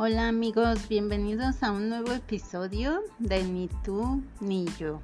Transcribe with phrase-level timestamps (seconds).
[0.00, 5.00] Hola amigos, bienvenidos a un nuevo episodio de Ni tú ni yo.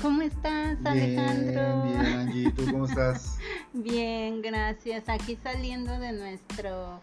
[0.00, 1.82] ¿Cómo estás, Alejandro?
[1.82, 3.38] Bien, bien, Angie, ¿tú cómo estás?
[3.72, 5.08] bien, gracias.
[5.08, 7.00] Aquí saliendo de nuestro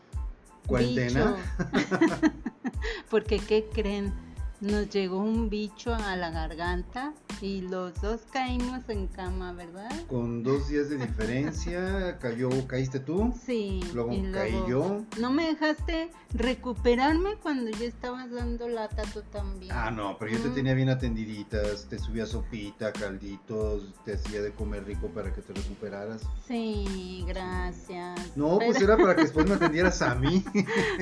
[0.67, 1.35] cuarentena.
[3.09, 4.13] Porque, ¿qué creen?
[4.61, 9.91] Nos llegó un bicho a la garganta y los dos caímos en cama, ¿verdad?
[10.07, 13.33] Con dos días de diferencia, cayó, caíste tú.
[13.45, 13.83] Sí.
[13.93, 15.03] Luego, caí yo.
[15.19, 19.71] No me dejaste recuperarme cuando ya estabas dando lata tú también.
[19.73, 20.55] Ah, no, pero yo te mm.
[20.55, 25.53] tenía bien atendiditas, te subía sopita, calditos, te hacía de comer rico para que te
[25.53, 26.21] recuperaras.
[26.47, 28.35] Sí, gracias.
[28.35, 30.43] No, pues era para que después me atendieras a mí.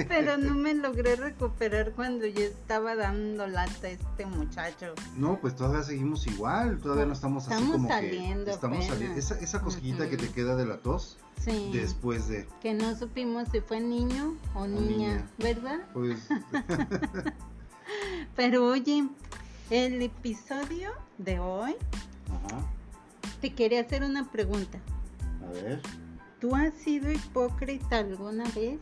[0.07, 4.93] pero no me logré recuperar cuando ya estaba dando lata este muchacho.
[5.15, 9.19] No, pues todavía seguimos igual, todavía no estamos, así como saliendo que estamos saliendo.
[9.19, 11.17] Esa, esa cosquillita que te queda de la tos.
[11.45, 12.47] Después de.
[12.61, 15.79] Que no supimos si fue niño o, niña, ¿verdad?
[15.93, 16.27] Pues.
[18.35, 19.07] Pero oye,
[19.69, 21.75] el episodio de hoy.
[23.41, 24.79] Te quería hacer una pregunta.
[25.45, 25.81] A ver.
[26.39, 28.79] ¿Tú has sido hipócrita alguna vez?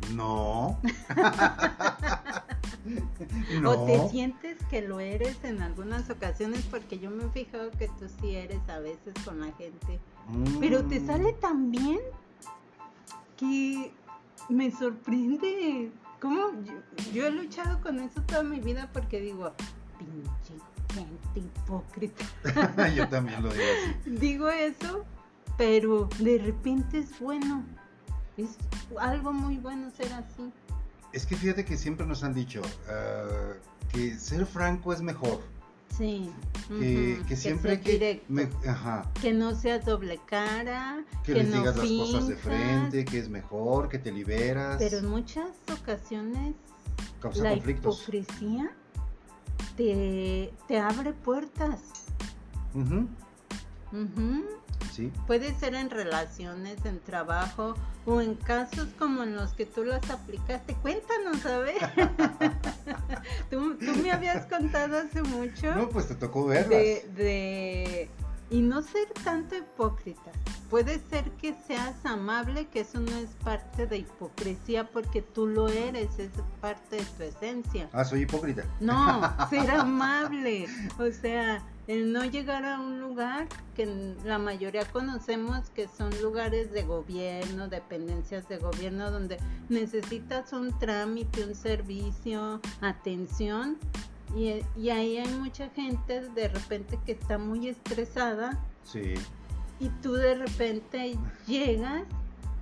[0.12, 0.78] No.
[3.66, 6.62] ¿O te sientes que lo eres en algunas ocasiones?
[6.70, 10.00] Porque yo me he fijado que tú sí eres a veces con la gente.
[10.58, 11.06] Pero te mm.
[11.06, 12.00] sale tan bien
[13.36, 13.92] que
[14.48, 15.90] me sorprende.
[16.20, 16.50] ¿Cómo?
[17.12, 19.52] Yo, he luchado con eso toda mi vida porque digo,
[19.98, 20.54] pinche
[20.94, 22.24] gente hipócrita.
[22.94, 24.10] yo también lo digo así.
[24.10, 25.04] Digo eso,
[25.56, 27.64] pero de repente es bueno.
[28.42, 28.58] Es
[28.98, 30.52] algo muy bueno ser así.
[31.12, 33.54] Es que fíjate que siempre nos han dicho ah,
[33.92, 35.40] que ser franco es mejor.
[35.96, 36.30] Sí.
[36.68, 38.22] Que, siempre que,
[39.20, 43.88] que no seas doble cara, que, les digas las cosas de frente, que es mejor,
[43.88, 44.76] que te liberas.
[44.78, 46.54] Pero en muchas ocasiones
[47.20, 48.02] Causa la conflictos.
[48.02, 48.70] hipocresía
[49.76, 51.80] te, te abre puertas.
[52.72, 53.06] Uh
[55.26, 57.74] Puede ser en relaciones, en trabajo
[58.06, 60.74] o en casos como en los que tú las aplicaste.
[60.74, 61.76] Cuéntanos, a ver.
[63.50, 65.74] ¿Tú, me habías contado hace mucho.
[65.74, 66.70] No, pues te tocó verlas.
[66.70, 68.10] De,
[68.50, 70.32] Y no ser tanto hipócrita.
[70.68, 75.68] Puede ser que seas amable, que eso no es parte de hipocresía porque tú lo
[75.68, 76.30] eres, es
[76.60, 77.88] parte de tu esencia.
[77.92, 78.64] Ah, soy hipócrita.
[78.78, 80.68] No, ser amable.
[80.98, 86.70] O sea, el no llegar a un lugar que la mayoría conocemos que son lugares
[86.70, 93.76] de gobierno, dependencias de gobierno, donde necesitas un trámite, un servicio, atención.
[94.36, 98.56] Y, y ahí hay mucha gente de repente que está muy estresada.
[98.84, 99.14] Sí.
[99.80, 101.18] Y tú de repente
[101.48, 102.04] llegas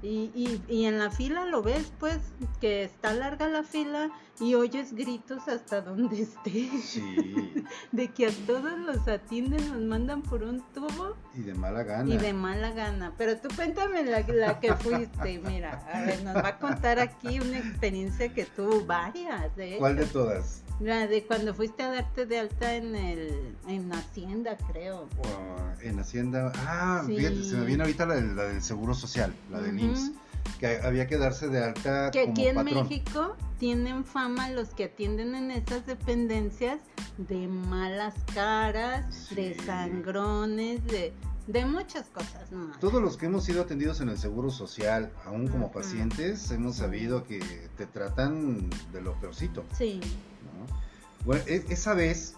[0.02, 2.18] y, y, y, en la fila lo ves, pues,
[2.60, 4.10] que está larga la fila
[4.40, 6.84] y oyes gritos hasta donde estés.
[6.84, 7.64] Sí.
[7.92, 11.16] de que a todos los atienden, los mandan por un tubo.
[11.34, 12.14] Y de mala gana.
[12.14, 13.12] Y de mala gana.
[13.18, 15.40] Pero tú cuéntame la, la que fuiste.
[15.40, 19.50] Mira, a ver, nos va a contar aquí una experiencia que tuvo varias.
[19.58, 19.76] ¿eh?
[19.78, 20.62] ¿Cuál de todas?
[20.80, 25.08] La de cuando fuiste a darte de alta en el en Hacienda, creo.
[25.82, 26.52] en Hacienda.
[26.56, 30.12] Ah, fíjate, se me viene ahorita la, del Seguro Social, la de IMSS.
[30.60, 32.10] Que había que darse de alta.
[32.12, 36.80] Que aquí en México tienen fama los que atienden en esas dependencias
[37.16, 41.12] de malas caras, de sangrones, de,
[41.48, 42.78] de muchas cosas más.
[42.78, 47.24] Todos los que hemos sido atendidos en el Seguro Social, aún como pacientes, hemos sabido
[47.24, 47.40] que
[47.76, 49.64] te tratan de lo peorcito.
[49.76, 50.00] Sí.
[51.24, 52.34] Bueno, e, esa vez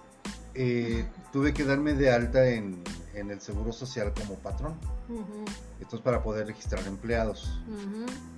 [0.54, 2.82] eh, tuve que darme de alta en,
[3.14, 4.74] el Seguro Social como patrón.
[5.80, 7.60] Esto es para poder registrar empleados.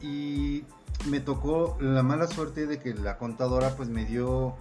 [0.00, 0.64] Y
[1.06, 4.56] me tocó la mala suerte de que la contadora pues me dio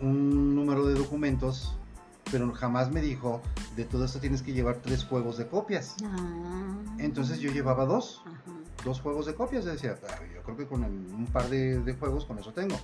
[0.00, 1.74] un número de documentos,
[2.30, 3.40] pero jamás me dijo,
[3.76, 5.94] de todo esto tienes que llevar tres juegos de copias.
[6.04, 6.76] Ah.
[6.98, 8.22] Entonces yo llevaba dos,
[8.84, 9.64] dos juegos de copias.
[9.64, 12.76] decía, ah, yo creo que con un par de, juegos con eso tengo.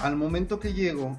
[0.00, 1.16] Al momento que llego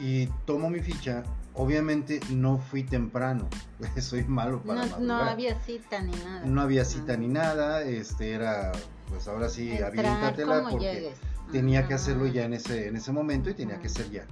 [0.00, 1.22] y tomo mi ficha,
[1.54, 3.48] obviamente no fui temprano.
[4.00, 6.44] Soy malo para no, no había cita ni nada.
[6.46, 7.82] No había cita ni nada.
[7.82, 8.72] Este era,
[9.08, 11.12] pues ahora sí, aviéntatela porque
[11.52, 14.26] tenía que hacerlo ya en ese, en ese momento y tenía que ser ya.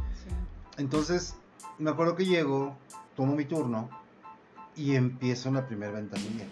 [0.76, 1.37] Entonces,
[1.78, 2.76] me acuerdo que llego,
[3.16, 3.88] tomo mi turno
[4.76, 6.46] y empiezo en la primera ventanilla.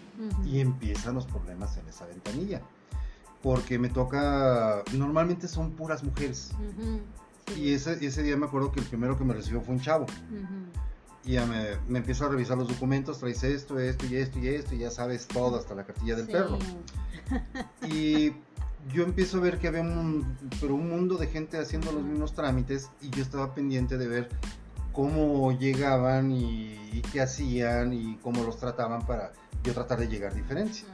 [0.45, 2.61] Y empiezan los problemas en esa ventanilla.
[3.41, 6.51] Porque me toca, normalmente son puras mujeres.
[7.57, 10.05] Y ese, ese día me acuerdo que el primero que me recibió fue un chavo.
[11.25, 14.47] Y ya me, me empiezo a revisar los documentos, traes esto, esto y esto y
[14.49, 16.59] esto, y ya sabes todo, hasta la cartilla del perro.
[17.87, 18.33] Y
[18.91, 22.33] yo empiezo a ver que había un, pero un mundo de gente haciendo los mismos
[22.33, 24.29] trámites y yo estaba pendiente de ver
[24.93, 30.87] cómo llegaban y, qué hacían y cómo los trataban para yo tratar de llegar diferencia.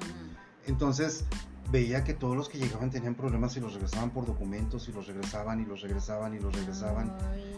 [0.66, 1.26] Entonces
[1.72, 5.08] veía que todos los que llegaban tenían problemas y los regresaban por documentos y los
[5.08, 7.14] regresaban y los regresaban y los regresaban.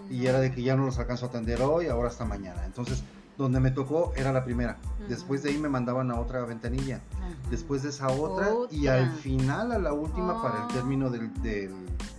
[0.10, 2.66] Y era de que ya no los alcanzo a atender hoy, ahora hasta mañana.
[2.66, 3.04] Entonces,
[3.38, 4.78] donde me tocó era la primera.
[5.08, 7.02] Después de ahí me mandaban a otra ventanilla.
[7.50, 10.68] Después de esa otra, y al final a la última para el oh.
[10.68, 11.32] término del,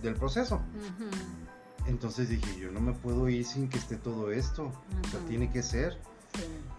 [0.01, 0.59] del, proceso.
[1.87, 4.71] Entonces dije, yo no me puedo ir sin que esté todo esto.
[5.05, 5.97] O sea, tiene que ser.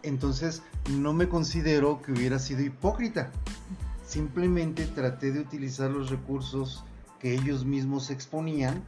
[0.02, 3.30] Entonces, no me considero que hubiera sido hipócrita.
[4.06, 6.84] Simplemente traté de utilizar los recursos
[7.20, 8.82] que ellos mismos exponían.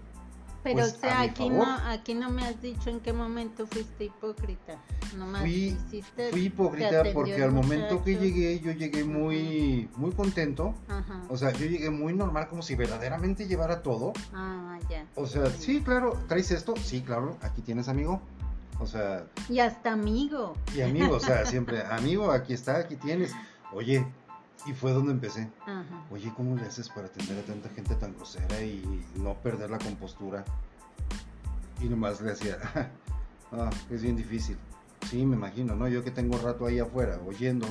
[0.66, 4.06] Pero pues, o sea, aquí no, aquí no me has dicho en qué momento fuiste
[4.06, 4.76] hipócrita.
[5.38, 5.76] fui,
[6.32, 10.74] fui hipócrita porque al momento que llegué, yo llegué muy, muy contento.
[11.28, 14.12] O sea, yo llegué muy normal, como si verdaderamente llevara todo.
[14.34, 15.06] Ah, ya.
[15.14, 16.74] O sea, sí, claro, ¿traes esto?
[16.82, 18.20] Sí, claro, aquí tienes amigo.
[18.80, 19.24] O sea.
[19.48, 20.54] Y hasta amigo.
[20.74, 23.32] Y amigo, o sea, siempre, amigo, aquí está, aquí tienes.
[23.72, 24.04] Oye,
[24.66, 25.48] y fue donde empecé.
[26.10, 29.78] Oye, ¿cómo le haces para atender a tanta gente tan grosera y no perder la
[29.78, 30.44] compostura?
[31.80, 32.58] Y nomás le hacía,
[33.52, 34.56] ah, es bien difícil.
[35.08, 35.86] Sí, me imagino, ¿no?
[35.88, 37.66] Yo que tengo rato ahí afuera oyendo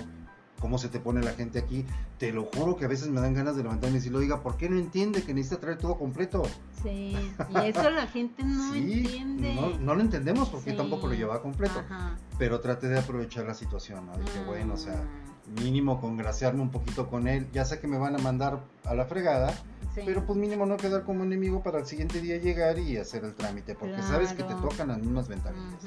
[0.60, 1.86] cómo se te pone la gente aquí,
[2.18, 4.56] te lo juro que a veces me dan ganas de levantarme y decirle, oiga, ¿por
[4.56, 6.44] qué no entiende que necesita traer todo completo?
[6.82, 7.16] Sí,
[7.50, 9.54] y eso la gente no entiende.
[9.54, 11.84] No, no, lo entendemos porque tampoco lo llevaba completo.
[12.40, 14.18] Pero traté de aprovechar la situación, ¿no?
[14.18, 15.25] Dije, bueno, o sea, ah
[15.62, 17.48] mínimo congraciarme un poquito con él.
[17.54, 19.54] Ya sé que me van a mandar a la fregada,
[19.94, 23.34] pero pues mínimo no quedar como enemigo para el siguiente día llegar y hacer el
[23.34, 25.82] trámite, porque sabes que te tocan las mismas ventanillas.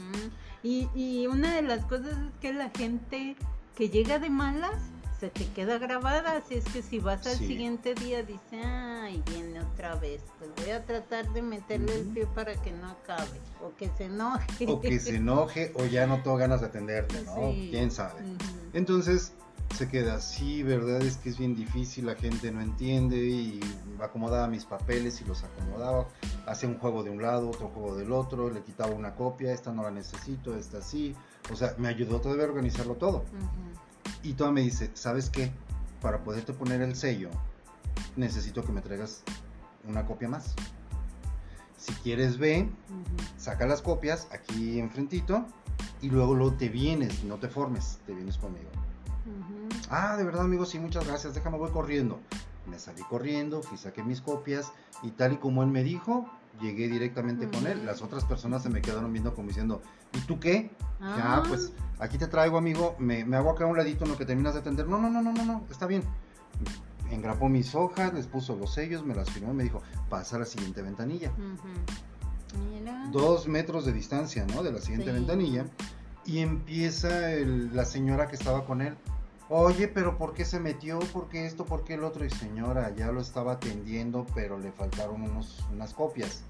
[0.62, 3.36] y, y una de las cosas es que la gente
[3.76, 4.76] que llega de malas
[5.18, 9.60] se te queda grabada, así es que si vas al siguiente día dice, ay, viene
[9.60, 13.74] otra vez, pues voy a tratar de meterle el pie para que no acabe, o
[13.76, 14.66] que se enoje.
[14.68, 17.50] O que se enoje, o ya no tengo ganas de atenderte, ¿no?
[17.50, 18.22] ¿Quién sabe?
[18.72, 19.32] Entonces,
[19.74, 21.02] se queda así, ¿verdad?
[21.02, 23.60] Es que es bien difícil, la gente no entiende y
[24.00, 26.08] acomodaba mis papeles y los acomodaba,
[26.46, 29.72] hacía un juego de un lado, otro juego del otro, le quitaba una copia, esta
[29.72, 31.14] no la necesito, esta sí,
[31.52, 33.24] o sea, me ayudó todavía a organizarlo todo.
[34.22, 35.52] Y toda me dice, ¿sabes qué?
[36.00, 37.30] Para poderte poner el sello,
[38.16, 39.22] necesito que me traigas
[39.86, 40.54] una copia más.
[41.76, 42.68] Si quieres ve,
[43.36, 45.46] saca las copias aquí enfrentito
[46.02, 48.68] y luego, luego te vienes, no te formes, te vienes conmigo.
[49.90, 51.34] Ah, de verdad, amigo, sí, muchas gracias.
[51.34, 52.20] Déjame, voy corriendo.
[52.66, 56.28] Me salí corriendo, fui, saqué mis copias y tal y como él me dijo,
[56.60, 57.86] llegué directamente con él.
[57.86, 59.80] Las otras personas se me quedaron viendo como diciendo,
[60.12, 60.70] ¿y tú qué?
[61.00, 62.94] Ah, pues aquí te traigo, amigo.
[62.98, 64.86] Me, hago acá un ladito en lo que terminas de atender.
[64.86, 66.02] No, no, no, no, no, no, está bien.
[67.10, 70.40] Engrapó mis hojas, les puso los sellos, me las firmó y me dijo, pasa a
[70.40, 71.32] la siguiente ventanilla.
[73.12, 74.62] Dos metros de distancia, ¿no?
[74.62, 75.64] De la siguiente ventanilla.
[76.26, 77.08] Y empieza
[77.72, 78.94] la señora que estaba con él
[79.50, 80.98] Oye, pero ¿por qué se metió?
[80.98, 81.64] ¿Por qué esto?
[81.64, 82.24] ¿Por qué el otro?
[82.24, 86.42] Y señora, ya lo estaba atendiendo, pero le faltaron unos, unas copias.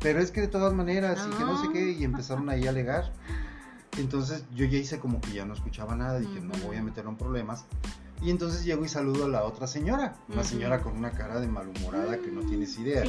[0.00, 2.70] Pero es que de todas maneras, y que no sé qué, y empezaron ahí a
[2.70, 3.12] alegar.
[3.98, 7.10] Entonces yo ya hice como que ya no escuchaba nada, dije, no voy a meterlo
[7.10, 7.64] en problemas.
[8.22, 11.48] Y entonces llego y saludo a la otra señora, una señora con una cara de
[11.48, 13.04] malhumorada que no tienes idea.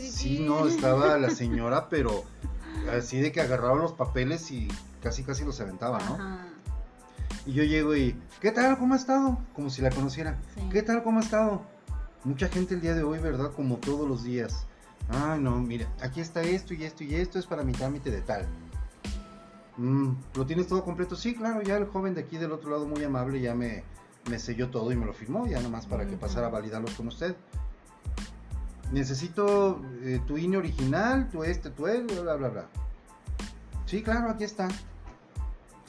[0.00, 2.24] Sí, no, estaba la señora, pero
[2.96, 4.68] así de que agarraba los papeles y
[5.02, 6.38] casi casi los aventaba, ¿no?
[7.48, 8.76] Y yo llego y, ¿qué tal?
[8.76, 9.38] ¿Cómo ha estado?
[9.54, 10.36] Como si la conociera.
[10.70, 11.02] ¿Qué tal?
[11.02, 11.62] ¿Cómo ha estado?
[12.24, 13.52] Mucha gente el día de hoy, ¿verdad?
[13.52, 14.66] Como todos los días.
[15.08, 18.20] Ay, no, mira, aquí está esto y esto y esto es para mi trámite de
[18.20, 18.46] tal.
[19.78, 21.16] Mm, ¿Lo tienes todo completo?
[21.16, 23.82] Sí, claro, ya el joven de aquí del otro lado muy amable ya me,
[24.28, 27.08] me selló todo y me lo firmó, ya nomás para que pasara a validarlos con
[27.08, 27.34] usted.
[28.92, 32.66] Necesito eh, tu INE original, tu este, tu él, bla, bla, bla.
[33.86, 34.68] Sí, claro, aquí está.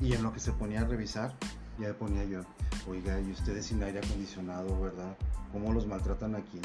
[0.01, 1.33] Y en lo que se ponía a revisar,
[1.77, 2.41] ya le ponía yo,
[2.87, 5.15] oiga, y ustedes sin aire acondicionado, ¿verdad?
[5.51, 6.59] ¿Cómo los maltratan aquí?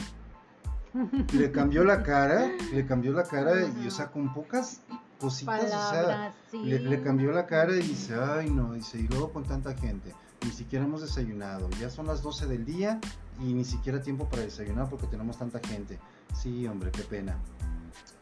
[1.32, 4.80] Le cambió la cara, le cambió la cara y, o sea, con pocas
[5.18, 9.42] cositas, o sea, le, cambió la cara y dice, ay no, dice, y luego con
[9.42, 10.14] tanta gente,
[10.44, 13.00] ni siquiera hemos desayunado, ya son las 12 del día
[13.40, 15.98] y ni siquiera tiempo para desayunar porque tenemos tanta gente.
[16.34, 17.36] Sí, hombre, qué pena.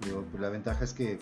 [0.00, 1.18] Digo, pues la ventaja es que,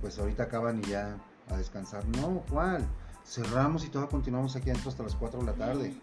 [0.00, 1.16] pues ahorita acaban y ya
[1.48, 2.04] a descansar.
[2.08, 2.86] No, ¿cuál?
[3.32, 5.94] Cerramos y todo continuamos aquí adentro hasta las 4 de la tarde.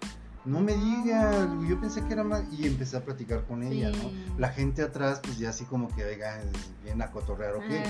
[0.46, 2.44] No me diga, yo pensé que era más.
[2.52, 4.10] Y empecé a platicar con ella, ¿no?
[4.38, 6.42] La gente atrás, pues ya así como que, oiga,
[6.84, 7.84] viene a cotorrear o qué.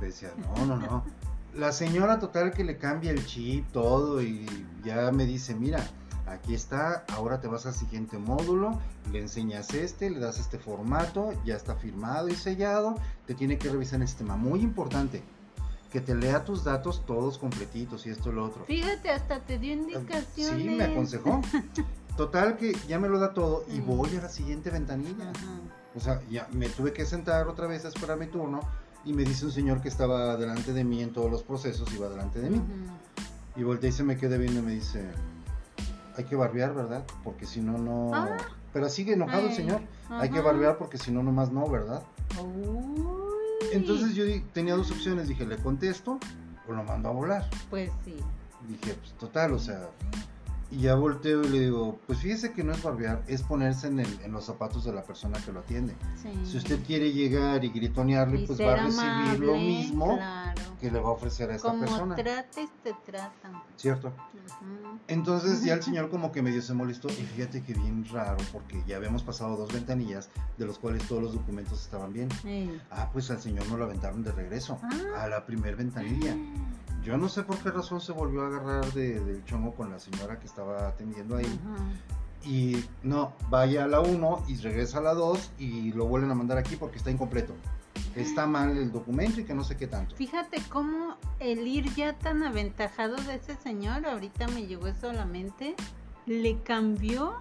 [0.00, 1.04] Decía, no, no, no.
[1.54, 4.46] La señora total que le cambia el chip, todo, y
[4.84, 5.84] ya me dice, mira,
[6.26, 8.78] aquí está, ahora te vas al siguiente módulo,
[9.10, 12.94] le enseñas este, le das este formato, ya está firmado y sellado,
[13.26, 14.36] te tiene que revisar el sistema.
[14.36, 15.22] Muy importante,
[15.90, 18.64] que te lea tus datos todos completitos y esto y lo otro.
[18.64, 20.62] Fíjate, hasta te dio indicaciones.
[20.62, 21.42] Sí, me aconsejó.
[22.16, 25.32] Total que ya me lo da todo y voy a la siguiente ventanilla.
[25.94, 28.60] O sea, ya me tuve que sentar otra vez a esperar mi turno
[29.04, 32.08] y me dice un señor que estaba delante de mí en todos los procesos, iba
[32.08, 32.62] delante de mí.
[33.56, 35.04] Y volteé y se me queda viendo y me dice,
[36.16, 37.04] hay que barbear, ¿verdad?
[37.24, 38.14] Porque si no, no...
[38.14, 38.36] Ah.
[38.72, 39.80] Pero sigue enojado el señor.
[40.10, 42.02] Hay que barbear porque si no, nomás no, ¿verdad?
[43.72, 45.28] Entonces yo tenía dos opciones.
[45.28, 46.18] Dije, ¿le contesto
[46.68, 47.50] o lo mando a volar?
[47.68, 48.16] Pues sí.
[48.68, 49.90] Dije, pues total, o sea,
[50.70, 54.00] y ya volteo y le digo, pues fíjese que no es barbear, es ponerse en,
[54.00, 55.94] el, en los zapatos de la persona que lo atiende.
[56.44, 60.18] Si usted quiere llegar y gritonearle, pues va a recibir lo mismo
[60.80, 62.16] que le va a ofrecer a esta como persona.
[62.16, 63.62] trates, te tratan.
[63.76, 64.12] Cierto.
[65.08, 68.82] Entonces ya el señor como que medio se molestó y fíjate que bien raro porque
[68.86, 72.28] ya habíamos pasado dos ventanillas de los cuales todos los documentos estaban bien.
[72.90, 75.24] Ah, pues al señor no lo aventaron de regreso ah.
[75.24, 76.34] a la primer ventanilla.
[77.04, 79.98] Yo no sé por qué razón se volvió a agarrar de, del chongo con la
[79.98, 81.60] señora que estaba atendiendo ahí.
[82.44, 86.34] Y no, vaya a la 1 y regresa a la 2 y lo vuelven a
[86.34, 87.54] mandar aquí porque está incompleto.
[88.16, 90.16] Está mal el documento y que no sé qué tanto.
[90.16, 95.12] Fíjate cómo el ir ya tan aventajado de ese señor, ahorita me llegó eso a
[95.12, 95.76] la mente,
[96.26, 97.34] le cambió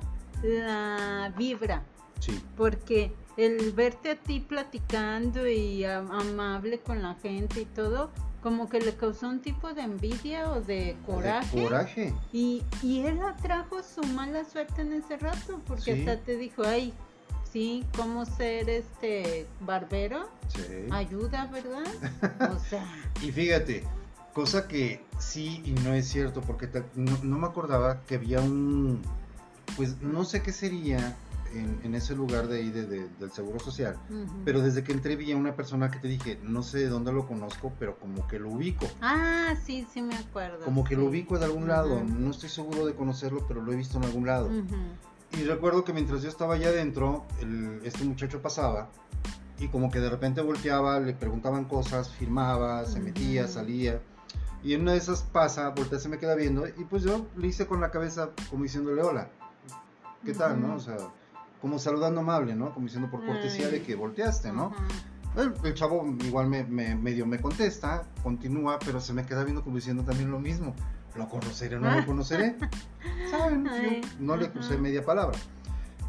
[0.44, 1.84] la vibra.
[2.20, 2.42] Sí.
[2.56, 8.12] Porque el verte a ti platicando y amable con la gente y todo,
[8.42, 11.64] como que le causó un tipo de envidia o de coraje.
[11.64, 12.14] coraje.
[12.32, 16.94] Y, y él atrajo su mala suerte en ese rato, porque hasta te dijo, ay,
[17.52, 20.30] sí, cómo ser este barbero.
[20.48, 20.88] Sí.
[20.92, 21.86] Ayuda, ¿verdad?
[22.56, 22.86] O sea.
[23.22, 23.84] y fíjate,
[24.34, 29.02] cosa que sí y no es cierto, porque no, no me acordaba que había un,
[29.76, 31.18] pues no sé qué sería
[31.54, 33.98] en, ese lugar de ahí del Seguro Social,
[34.46, 37.12] pero desde que entré vi a una persona que te dije, no sé de dónde
[37.12, 38.88] lo conozco, pero como que lo ubico.
[39.02, 40.64] Ah, sí, sí me acuerdo.
[40.64, 43.76] Como que lo ubico de algún lado, no estoy seguro de conocerlo, pero lo he
[43.76, 44.50] visto en algún lado.
[45.38, 47.26] Y recuerdo que mientras yo estaba allá adentro,
[47.84, 48.90] este muchacho pasaba
[49.60, 54.02] y como que de repente volteaba, le preguntaban cosas, firmaba, se metía, salía.
[54.64, 57.48] Y en una de esas pasa, voltea, se me queda viendo y pues yo le
[57.48, 59.30] hice con la cabeza como diciéndole hola.
[60.26, 60.76] ¿Qué tal, no?
[60.76, 60.98] O sea,
[61.62, 62.74] como saludando amable, ¿no?
[62.74, 64.74] Como diciendo por cortesía de que volteaste, ¿no?
[65.36, 70.04] El, chavo igual me, medio me contesta, continúa, pero se me queda viendo como diciendo
[70.04, 70.74] también lo mismo.
[71.16, 72.56] ¿Lo conoceré o no lo conoceré?
[73.32, 73.70] ¿Saben?
[74.20, 75.38] no le puse media palabra.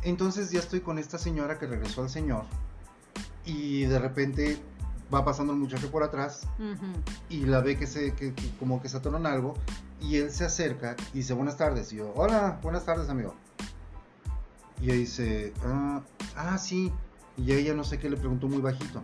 [0.02, 2.44] Entonces ya estoy con esta señora que regresó al señor
[3.44, 4.58] y de repente
[5.12, 6.46] va pasando el muchacho por atrás
[7.28, 9.54] y la ve que se que, como que se atoran algo
[10.00, 13.34] y él se acerca y dice buenas tardes y yo hola buenas tardes amigo
[14.80, 16.00] y ella dice, ah,
[16.36, 16.92] ah, sí.
[17.36, 19.02] Y ella no sé qué le preguntó muy bajito.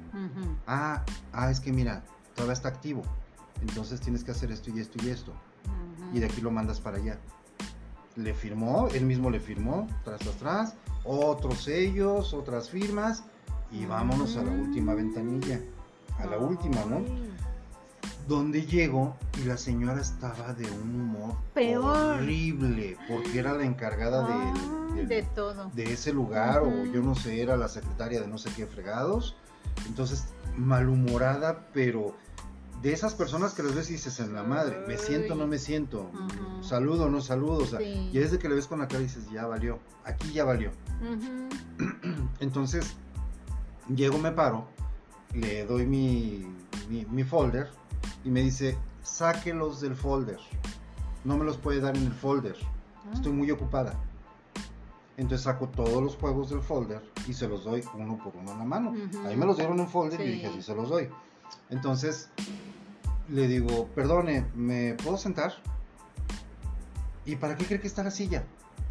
[0.66, 2.02] ah, ah, es que mira,
[2.35, 3.02] todavía está activo.
[3.62, 5.33] Entonces tienes que hacer esto y esto y esto.
[6.12, 7.18] Y de aquí lo mandas para allá.
[8.16, 10.75] Le firmó, él mismo le firmó, tras, tras, tras.
[11.04, 13.25] Otros sellos, otras firmas.
[13.71, 15.61] Y vámonos a la última ventanilla.
[16.18, 17.02] A la última, ¿no?
[18.26, 24.26] Donde llego y la señora estaba de un humor horrible porque era la encargada
[24.95, 25.71] de, todo.
[25.75, 29.37] de ese lugar o yo no sé, era la secretaria de no sé qué fregados.
[29.87, 32.14] Entonces, malhumorada, pero
[32.83, 35.47] de esas personas que las ves y dices en la madre, me siento o no
[35.47, 36.11] me siento,
[36.62, 39.30] saludo o no saludo, o sea, y desde que le ves con la cara dices,
[39.30, 40.71] ya valió, aquí ya valió.
[42.40, 42.95] Entonces,
[43.95, 44.66] llego, me paro,
[45.33, 46.47] le doy mi,
[46.88, 47.71] mi folder
[48.25, 50.38] y me dice, sáquelos del folder.
[51.25, 52.56] No me los puede dar en el folder.
[52.62, 53.10] Ah.
[53.14, 53.94] Estoy muy ocupada.
[55.16, 58.58] Entonces saco todos los juegos del folder y se los doy uno por uno en
[58.58, 58.94] la mano.
[59.25, 61.08] Ahí me los dieron en un folder y dije, sí, se los doy.
[61.70, 62.28] Entonces
[63.28, 65.54] le digo, perdone, ¿me puedo sentar?
[67.25, 68.44] ¿Y para qué cree que está la silla?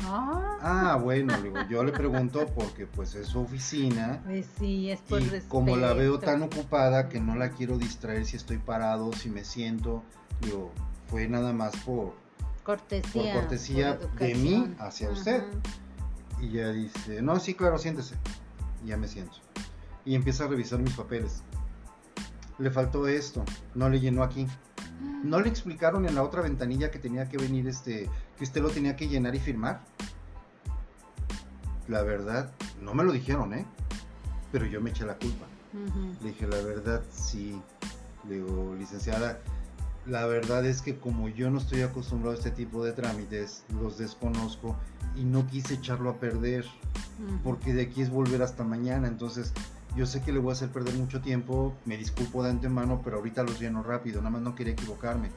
[0.03, 0.57] Ah.
[0.61, 4.21] ah, bueno, digo, yo le pregunto porque pues es su oficina.
[4.25, 8.25] Pues sí, es por y como la veo tan ocupada que no la quiero distraer
[8.25, 10.03] si estoy parado, si me siento,
[10.41, 10.71] digo,
[11.07, 12.13] fue nada más por
[12.63, 15.43] cortesía, por cortesía de mí hacia usted.
[16.41, 18.15] Y ella dice, no, sí, claro, siéntese.
[18.83, 19.37] Y ya me siento.
[20.03, 21.41] Y empieza a revisar mis papeles.
[22.57, 24.47] Le faltó esto, no le llenó aquí.
[25.23, 28.69] ¿No le explicaron en la otra ventanilla que tenía que venir este, que usted lo
[28.69, 29.81] tenía que llenar y firmar?
[31.87, 33.65] La verdad, no me lo dijeron, ¿eh?
[34.51, 35.45] Pero yo me eché la culpa.
[36.21, 37.59] Le dije, la verdad, sí.
[38.27, 39.39] Le digo, licenciada,
[40.05, 43.97] la verdad es que como yo no estoy acostumbrado a este tipo de trámites, los
[43.97, 44.75] desconozco
[45.15, 46.65] y no quise echarlo a perder,
[47.43, 49.53] porque de aquí es volver hasta mañana, entonces
[49.95, 53.17] yo sé que le voy a hacer perder mucho tiempo, me disculpo de antemano, pero
[53.17, 55.29] ahorita los lleno rápido, nada más no quería equivocarme.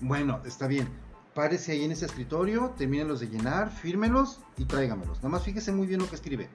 [0.00, 0.88] Bueno, está bien.
[1.34, 5.18] Párese ahí en ese escritorio, termínenlos de llenar, fírmelos y tráigamelos.
[5.18, 6.48] Nada más fíjese muy bien lo que escribe.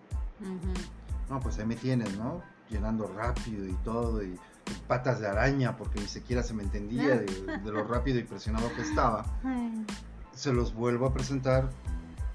[1.30, 2.42] No, pues ahí me tienes, ¿no?
[2.70, 4.40] Llenando rápido y todo, y
[4.88, 8.84] patas de araña, porque ni siquiera se me entendía de, lo rápido y presionado que
[8.84, 9.26] estaba.
[10.34, 11.70] Se los vuelvo a presentar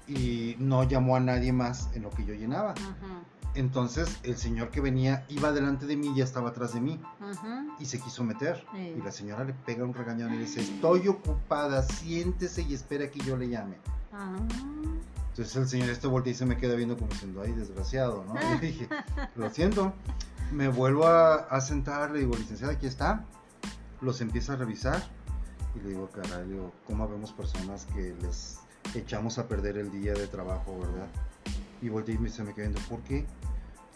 [0.07, 2.75] y no llamó a nadie más en lo que yo llenaba.
[3.55, 6.99] Entonces el señor que venía iba delante de mí y ya estaba atrás de mí
[7.79, 8.65] y se quiso meter.
[8.75, 13.09] Y la señora le pega un regañón y le dice, estoy ocupada, siéntese y espera
[13.09, 13.77] que yo le llame.
[14.11, 14.35] Ah.
[15.29, 18.35] Entonces el señor este voltea y se me queda viendo como diciendo, ay, desgraciado, ¿no?
[18.55, 18.87] Y dije,
[19.35, 19.93] lo siento.
[20.51, 23.25] Me vuelvo a, a, sentar, le digo, licenciada, aquí está.
[23.99, 25.01] Los empieza a revisar
[25.75, 28.59] y le digo, caray, digo, ¿cómo vemos personas que les
[28.93, 31.07] echamos a perder el día de trabajo, verdad?
[31.81, 33.25] Y volteé y se me viendo, ¿por qué?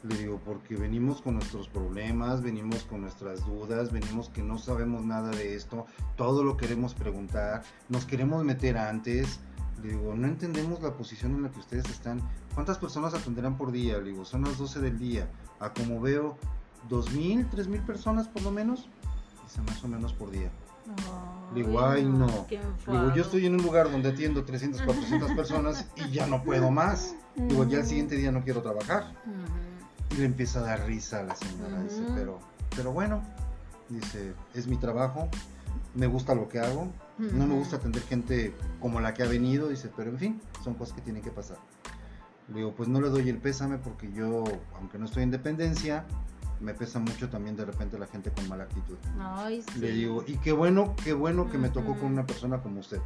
[0.03, 5.03] Le digo, porque venimos con nuestros problemas, venimos con nuestras dudas, venimos que no sabemos
[5.03, 9.39] nada de esto, todo lo queremos preguntar, nos queremos meter antes.
[9.81, 12.21] Le digo, no entendemos la posición en la que ustedes están.
[12.53, 13.97] ¿Cuántas personas atenderán por día?
[13.97, 15.29] Le digo, son las 12 del día.
[15.59, 16.37] A como veo,
[16.89, 18.89] ¿2.000, 3.000 personas por lo menos?
[19.43, 20.51] Dice, más o menos por día.
[21.53, 22.45] Le digo, ay no.
[22.47, 26.69] Digo, yo estoy en un lugar donde atiendo 300, 400 personas y ya no puedo
[26.69, 27.15] más.
[27.35, 29.13] Digo, ya el siguiente día no quiero trabajar.
[30.11, 31.81] Y le empieza a dar risa a la señora.
[31.81, 32.39] Dice, pero,
[32.75, 33.21] pero bueno,
[33.89, 35.27] dice, es mi trabajo,
[35.95, 36.91] me gusta lo que hago.
[37.17, 40.75] No me gusta atender gente como la que ha venido, dice, pero en fin, son
[40.75, 41.57] cosas que tienen que pasar.
[42.47, 46.05] Le digo, pues no le doy el pésame porque yo, aunque no estoy en dependencia,
[46.61, 48.97] me pesa mucho también de repente la gente con mala actitud.
[49.19, 49.79] Ay, sí.
[49.79, 52.99] Le digo, y qué bueno, qué bueno que me tocó con una persona como usted.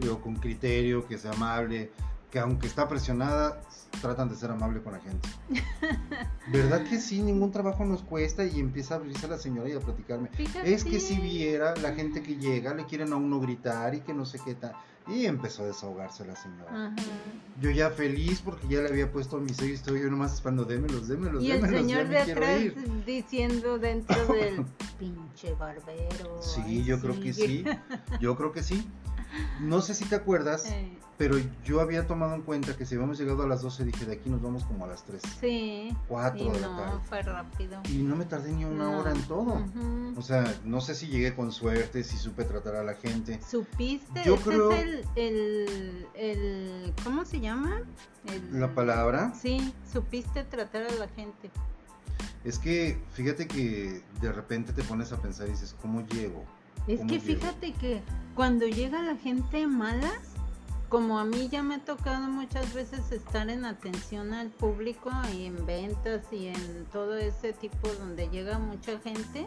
[0.00, 1.90] Digo, con criterio, que sea amable,
[2.32, 3.60] que aunque está presionada,
[4.00, 5.28] tratan de ser amable con la gente.
[6.52, 7.22] ¿Verdad que sí?
[7.22, 10.30] Ningún trabajo nos cuesta y empieza a abrirse la señora y a platicarme.
[10.64, 14.14] Es que si viera la gente que llega, le quieren a uno gritar y que
[14.14, 14.72] no sé qué tal.
[15.08, 16.94] Y empezó a desahogarse la señora.
[17.60, 20.64] Yo ya feliz porque ya le había puesto mi sello y estoy yo nomás esperando,
[20.64, 22.60] démelos, démelos, y el señor de atrás
[23.04, 24.64] diciendo dentro del
[24.98, 26.40] pinche barbero.
[26.40, 27.64] Sí, yo creo que sí.
[28.20, 28.86] Yo creo que sí.
[29.60, 30.98] No sé si te acuerdas, eh.
[31.18, 34.14] pero yo había tomado en cuenta que si habíamos llegado a las 12, dije, de
[34.14, 35.22] aquí nos vamos como a las 3.
[35.40, 35.96] Sí.
[36.08, 37.00] 4 de la tarde.
[37.04, 37.80] fue rápido.
[37.88, 39.64] Y no me tardé ni una hora en todo.
[40.16, 43.40] O sea, no sé si llegué con suerte, si supe tratar a la gente.
[43.48, 44.22] ¿Supiste?
[44.24, 44.72] Yo creo...
[44.72, 47.82] es el, el, ¿Cómo se llama?
[48.52, 49.32] la palabra.
[49.34, 51.50] Sí, supiste tratar a la gente.
[52.44, 56.44] Es que fíjate que de repente te pones a pensar y dices, ¿cómo llego?
[56.86, 58.02] Es que fíjate que
[58.34, 60.32] cuando llega la gente malas,
[60.88, 65.46] como a mí ya me ha tocado muchas veces estar en atención al público y
[65.46, 69.46] en ventas y en todo ese tipo donde llega mucha gente,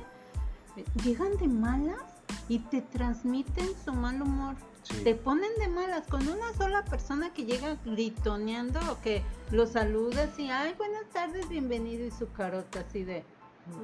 [1.03, 2.01] llegan de malas
[2.47, 4.55] y te transmiten su mal humor.
[5.03, 10.37] Te ponen de malas con una sola persona que llega gritoneando o que lo saludas
[10.37, 13.23] y, ay, buenas tardes, bienvenido y su carota así de,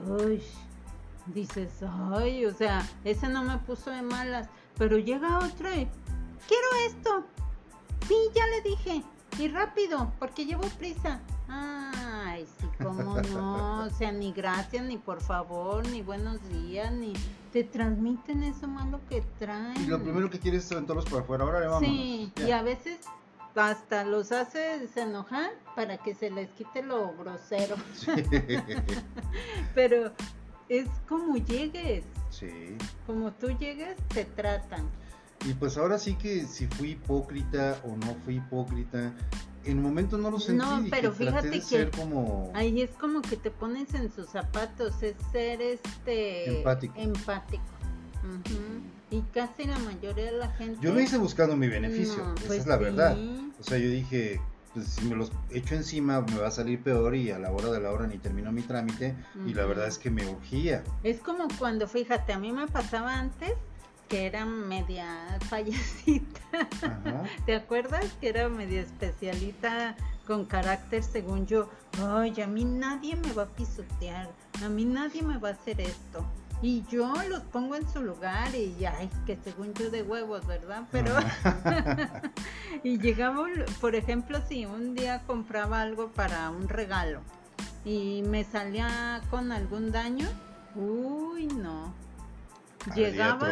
[0.08, 0.42] uy,
[1.28, 1.72] dices,
[2.12, 5.88] ay, o sea, ese no me puso de malas, pero llega otro y,
[6.48, 7.26] quiero esto.
[8.08, 9.04] Sí, ya le dije,
[9.40, 11.20] y rápido, porque llevo prisa.
[11.48, 17.14] Ay, sí, cómo no, o sea, ni gracias, ni por favor, ni buenos días, ni
[17.52, 19.82] te transmiten eso malo que traen.
[19.82, 21.84] Y lo primero que quieres es aventarlos por afuera, ahora le vamos.
[21.84, 23.00] Sí, y a veces
[23.56, 27.76] hasta los hace enojar para que se les quite lo grosero.
[27.94, 28.12] Sí.
[29.76, 30.12] Pero
[30.72, 32.06] es como llegues.
[32.30, 32.78] Sí.
[33.06, 34.90] Como tú llegues, te tratan.
[35.46, 39.12] Y pues ahora sí que si fui hipócrita o no fui hipócrita,
[39.66, 40.64] en el momento no lo sentí.
[40.64, 42.52] No, pero fíjate que como...
[42.54, 46.94] ahí es como que te pones en sus zapatos, es ser este empático.
[46.98, 47.64] empático.
[49.10, 50.80] Y casi la mayoría de la gente.
[50.82, 53.18] Yo lo hice buscando mi beneficio, esa pues es la verdad.
[53.60, 54.40] O sea, yo dije,
[54.74, 57.72] pues si me los echo encima me va a salir peor y a la hora
[57.72, 60.84] de la hora ni termino mi trámite y la verdad es que me urgía.
[61.04, 63.54] Es como cuando, fíjate, a mí me pasaba antes
[64.08, 66.42] que era media payasita.
[67.46, 68.06] ¿Te acuerdas?
[68.20, 69.96] Que era media especialita
[70.28, 71.70] con carácter según yo.
[72.02, 74.30] Ay, a mí nadie me va a pisotear,
[74.64, 76.26] a mí nadie me va a hacer esto
[76.62, 80.84] y yo los pongo en su lugar y es que según yo de huevos, ¿verdad?
[80.91, 81.15] Pero
[82.84, 87.21] y llegamos, por ejemplo, si un día compraba algo para un regalo
[87.84, 90.28] y me salía con algún daño,
[90.76, 91.93] uy, no.
[92.95, 93.47] llegaba,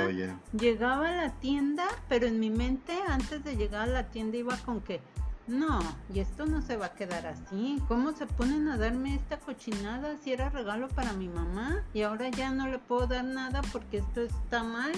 [0.51, 4.55] llegaba a la tienda, pero en mi mente antes de llegar a la tienda iba
[4.57, 5.01] con que,
[5.49, 5.79] no,
[6.13, 7.81] y esto no se va a quedar así.
[7.87, 11.83] ¿Cómo se ponen a darme esta cochinada si era regalo para mi mamá?
[11.93, 14.91] Y ahora ya no le puedo dar nada porque esto está mal,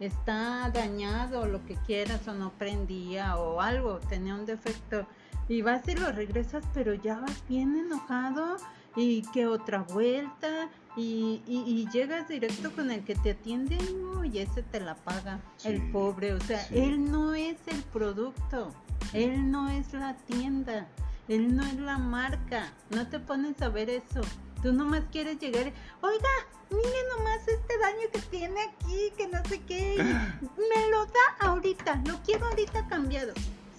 [0.00, 5.06] está dañado, o lo que quieras, o no prendía, o algo, tenía un defecto.
[5.48, 8.56] Y vas y lo regresas, pero ya vas bien enojado
[8.96, 13.78] y que otra vuelta y, y, llegas directo con el que te atiende
[14.24, 16.34] y ese te la paga, el pobre.
[16.34, 18.72] O sea, él no es el producto,
[19.12, 20.86] él no es la tienda,
[21.28, 22.72] él no es la marca.
[22.90, 24.20] No te pones a ver eso.
[24.62, 26.28] Tú nomás quieres llegar, oiga,
[26.70, 29.96] mire nomás este daño que tiene aquí, que no sé qué,
[30.42, 33.32] me lo da ahorita, lo quiero ahorita cambiado.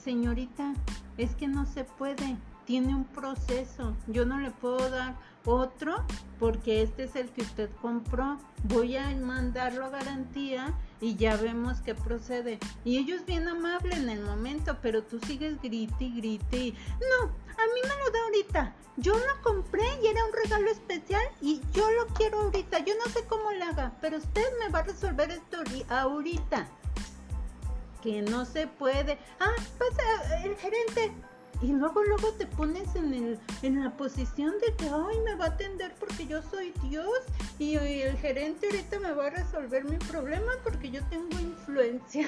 [0.03, 0.73] Señorita,
[1.17, 3.97] es que no se puede tiene un proceso.
[4.07, 6.05] Yo no le puedo dar otro
[6.39, 8.37] porque este es el que usted compró.
[8.63, 12.59] Voy a mandarlo a garantía y ya vemos que procede.
[12.85, 16.73] Y ellos bien amable en el momento, pero tú sigues grite y grite.
[16.99, 18.75] No, a mí me lo da ahorita.
[18.97, 22.79] Yo lo compré y era un regalo especial y yo lo quiero ahorita.
[22.79, 25.57] Yo no sé cómo lo haga, pero usted me va a resolver esto
[25.89, 26.67] ahorita.
[28.01, 29.17] Que no se puede.
[29.39, 31.11] Ah, pasa el gerente
[31.61, 35.45] y luego luego te pones en el en la posición de que ay me va
[35.45, 37.07] a atender porque yo soy Dios
[37.59, 42.27] y, el gerente ahorita me va a resolver mi problema porque yo tengo influencia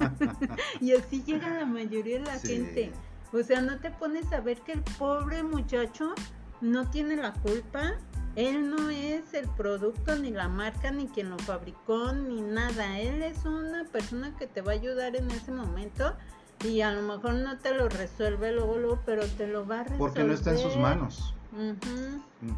[0.80, 2.92] y así llega la mayoría de la gente.
[3.32, 6.14] O sea no te pones a ver que el pobre muchacho
[6.60, 7.94] no tiene la culpa.
[8.36, 12.98] Él no es el producto ni la marca ni quien lo fabricó ni nada.
[12.98, 16.16] Él es una persona que te va a ayudar en ese momento
[16.62, 19.84] y a lo mejor no te lo resuelve luego, luego, pero te lo va a
[19.84, 19.98] resolver.
[19.98, 21.34] Porque no está en sus manos.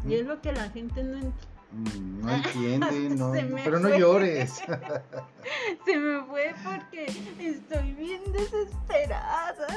[0.07, 1.57] Y es lo que la gente no entiende.
[1.71, 3.31] Mm, no entiende, no.
[3.63, 4.53] Pero no llores.
[5.85, 7.05] Se me fue porque
[7.39, 9.67] estoy bien desesperada.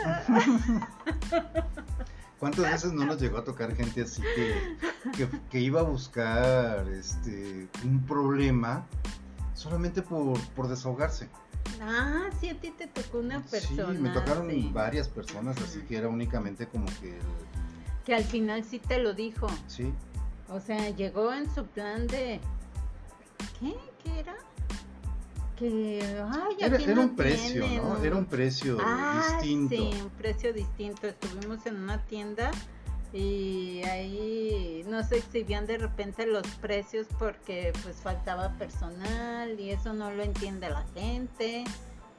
[2.38, 7.68] ¿Cuántas veces no nos llegó a tocar gente así que, que, iba a buscar este
[7.84, 8.86] un problema
[9.52, 11.28] solamente por, por desahogarse?
[11.80, 13.92] Ah, sí, a ti te tocó una persona.
[13.92, 17.18] Sí, me tocaron varias personas, así que era únicamente como que...
[18.04, 19.46] Que al final sí te lo dijo.
[19.66, 19.92] Sí.
[20.48, 22.40] O sea, llegó en su plan de...
[23.58, 23.74] ¿Qué?
[24.02, 24.36] ¿Qué era?
[25.56, 26.02] Que...
[26.30, 28.02] Ay, era, era un precio, ¿no?
[28.02, 29.76] Era un precio ah, distinto.
[29.76, 31.06] Sí, un precio distinto.
[31.06, 32.50] Estuvimos en una tienda
[33.12, 39.92] y ahí no se exhibían de repente los precios porque pues faltaba personal y eso
[39.92, 41.64] no lo entiende la gente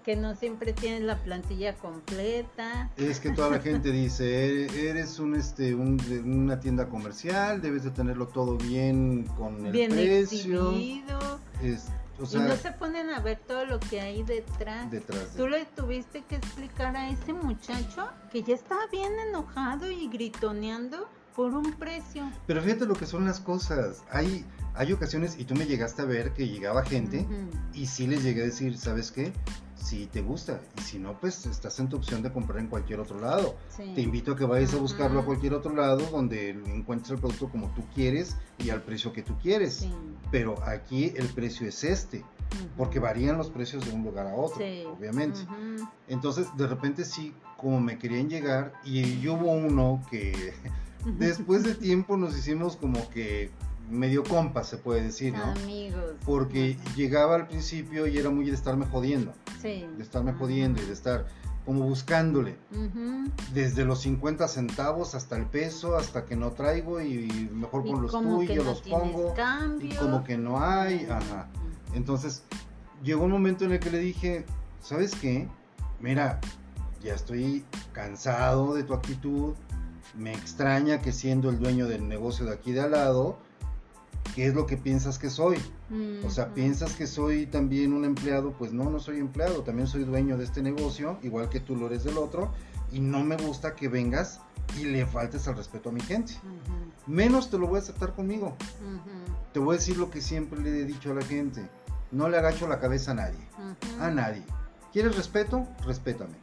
[0.04, 2.90] que no siempre tienen la plantilla completa.
[2.98, 8.28] Es que toda la gente dice, eres un este una tienda comercial, debes de tenerlo
[8.28, 10.72] todo bien con el bien precio.
[10.72, 11.40] Exhibido
[12.32, 14.88] y no se ponen a ver todo lo que hay detrás.
[15.36, 21.10] Tú le tuviste que explicar a ese muchacho que ya estaba bien enojado y gritoneando
[21.36, 22.30] por un precio.
[22.48, 24.04] Pero fíjate lo que son las cosas.
[24.12, 27.28] Hay, hay ocasiones, y tú me llegaste a ver que llegaba gente,
[27.74, 29.34] y sí les llegué a decir, ¿sabes qué?
[29.82, 33.00] si te gusta y si no pues estás en tu opción de comprar en cualquier
[33.00, 33.56] otro lado.
[33.76, 37.50] Te invito a que vayas a buscarlo a cualquier otro lado donde encuentres el producto
[37.50, 39.88] como tú quieres y al precio que tú quieres.
[40.32, 42.24] Pero aquí el precio es este
[42.78, 44.64] porque varían los precios de un lugar a otro
[44.94, 45.40] obviamente.
[46.08, 50.54] Entonces de repente sí como me querían llegar y hubo uno que
[51.06, 53.52] después de tiempo nos hicimos como que
[53.90, 55.44] medio compas, se puede decir, ¿no?
[55.44, 56.16] Amigos.
[56.26, 59.34] Porque llegaba al principio y era muy de estarme jodiendo.
[59.62, 59.86] Sí.
[59.98, 61.28] De estarme jodiendo y de estar
[61.66, 62.58] como buscándole.
[63.54, 68.12] Desde los 50 centavos hasta el peso, hasta que no traigo y mejor con los
[68.12, 69.34] tuyos, los pongo.
[69.80, 71.48] Y como que no hay, ajá.
[71.94, 72.44] Entonces,
[73.04, 74.46] llegó un momento en el que le dije,
[74.82, 75.48] ¿sabes qué?
[76.00, 76.40] Mira,
[77.04, 79.54] ya estoy cansado de tu actitud.
[80.16, 83.38] Me extraña que siendo el dueño del negocio de aquí de al lado,
[84.36, 85.58] ¿qué es lo que piensas que soy?
[86.26, 88.54] O sea, ¿piensas que soy también un empleado?
[88.54, 91.88] Pues no, no soy empleado, también soy dueño de este negocio, igual que tú lo
[91.88, 92.52] eres del otro,
[92.92, 94.42] y no me gusta que vengas
[94.80, 96.34] y le faltes al respeto a mi gente.
[97.08, 98.56] Menos te lo voy a aceptar conmigo.
[99.54, 101.68] Te voy a decir lo que siempre le he dicho a la gente,
[102.12, 103.48] no le agacho la cabeza a nadie,
[104.00, 104.44] a nadie.
[104.92, 105.68] ¿Quieres respeto?
[105.86, 106.36] Respétame.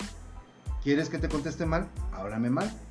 [0.83, 1.89] ¿Quieres que te conteste mal?
[2.13, 2.88] Háblame mal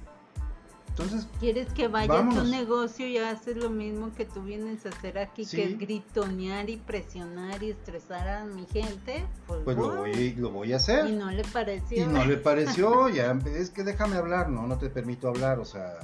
[0.98, 4.90] entonces, ¿quieres que vaya a tu negocio y haces lo mismo que tú vienes a
[4.90, 9.24] hacer aquí, que es gritonear y presionar y estresar a mi gente?
[9.46, 11.08] Pues, pues lo, voy, lo voy a hacer.
[11.08, 12.04] Y no le pareció.
[12.04, 15.66] Y no le pareció, ya, es que déjame hablar, no, no te permito hablar, o
[15.66, 16.00] sea,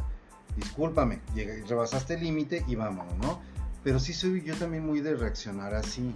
[0.56, 1.22] discúlpame,
[1.68, 3.42] rebasaste el límite y vámonos, ¿no?
[3.84, 6.14] Pero sí soy yo también muy de reaccionar así.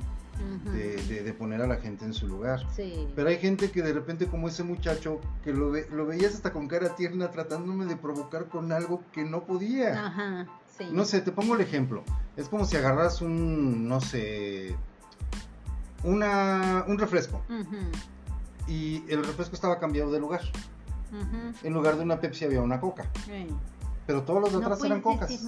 [0.74, 2.66] De, poner a la gente en su lugar.
[2.76, 3.08] Sí.
[3.16, 6.68] Pero hay gente que de repente, como ese muchacho, que lo, lo veías hasta con
[6.68, 10.08] cara tierna tratándome de provocar con algo que no podía.
[10.08, 10.48] Ajá,
[10.78, 10.86] sí.
[10.92, 12.04] No sé, te pongo el ejemplo.
[12.36, 14.76] Es como si agarras un, no sé,
[16.04, 17.42] una, un refresco.
[18.68, 20.42] Y el refresco estaba cambiado de lugar.
[21.64, 23.10] En lugar de una Pepsi había una Coca.
[24.06, 25.48] Pero todos los de atrás eran Cocas.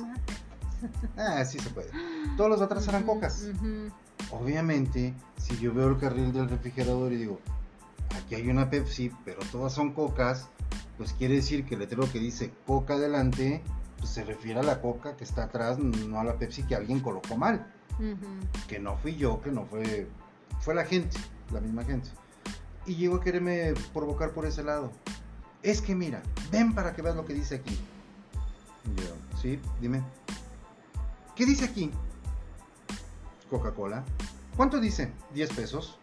[1.18, 1.90] Ah, sí se puede.
[2.38, 3.50] Todos los de atrás eran Cocas.
[4.32, 7.40] Obviamente, si yo veo el carril del refrigerador y digo,
[8.16, 10.50] aquí hay una Pepsi, pero todas son Cocas,
[10.98, 13.64] pues quiere decir que el letrero que dice Coca adelante,
[13.98, 17.00] pues se refiere a la Coca que está atrás, no a la Pepsi que alguien
[17.00, 17.74] colocó mal.
[18.68, 20.08] Que no fui yo, que no fue,
[20.60, 21.18] fue la gente,
[21.52, 22.10] la misma gente.
[22.86, 24.92] Y llego a quererme provocar por ese lado.
[25.64, 27.78] Es que mira, ven para que veas lo que dice aquí.
[28.96, 30.02] yo, sí, dime.
[31.36, 31.92] ¿Qué dice aquí?
[33.50, 34.04] Coca-Cola.
[34.56, 35.12] ¿Cuánto dice?
[35.34, 35.98] 10 pesos.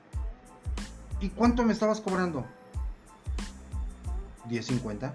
[1.21, 2.45] ¿Y cuánto me estabas cobrando?
[4.49, 5.13] 10.50.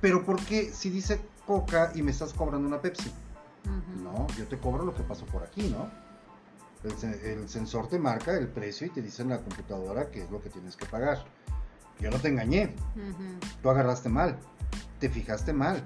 [0.00, 3.10] Pero ¿por qué si dice Coca y me estás cobrando una Pepsi?
[4.02, 5.88] No, yo te cobro lo que pasó por aquí, ¿no?
[6.84, 10.42] El, sensor te marca el precio y te dice en la computadora qué es lo
[10.42, 11.24] que tienes que pagar.
[11.98, 12.74] Yo no te engañé.
[13.62, 14.38] Tú agarraste mal.
[15.00, 15.82] Te fijaste mal.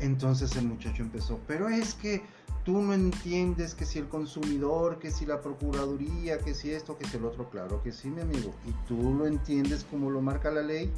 [0.00, 2.24] Entonces el muchacho empezó, pero es que
[2.64, 7.06] tú no entiendes que si el consumidor, que si la procuraduría, que si esto, que
[7.06, 8.54] si el otro, claro que sí, mi amigo.
[8.66, 10.92] ¿Y tú lo entiendes como lo marca la ley?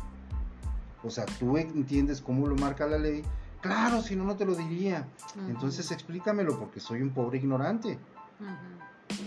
[1.03, 3.23] O sea, tú entiendes cómo lo marca la ley.
[3.61, 5.07] Claro, si no, no te lo diría.
[5.49, 7.99] Entonces explícamelo porque soy un pobre ignorante.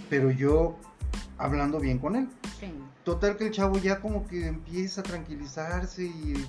[0.09, 0.75] Pero yo
[1.37, 2.29] hablando bien con él.
[3.03, 6.45] Total que el chavo ya como que empieza a tranquilizarse y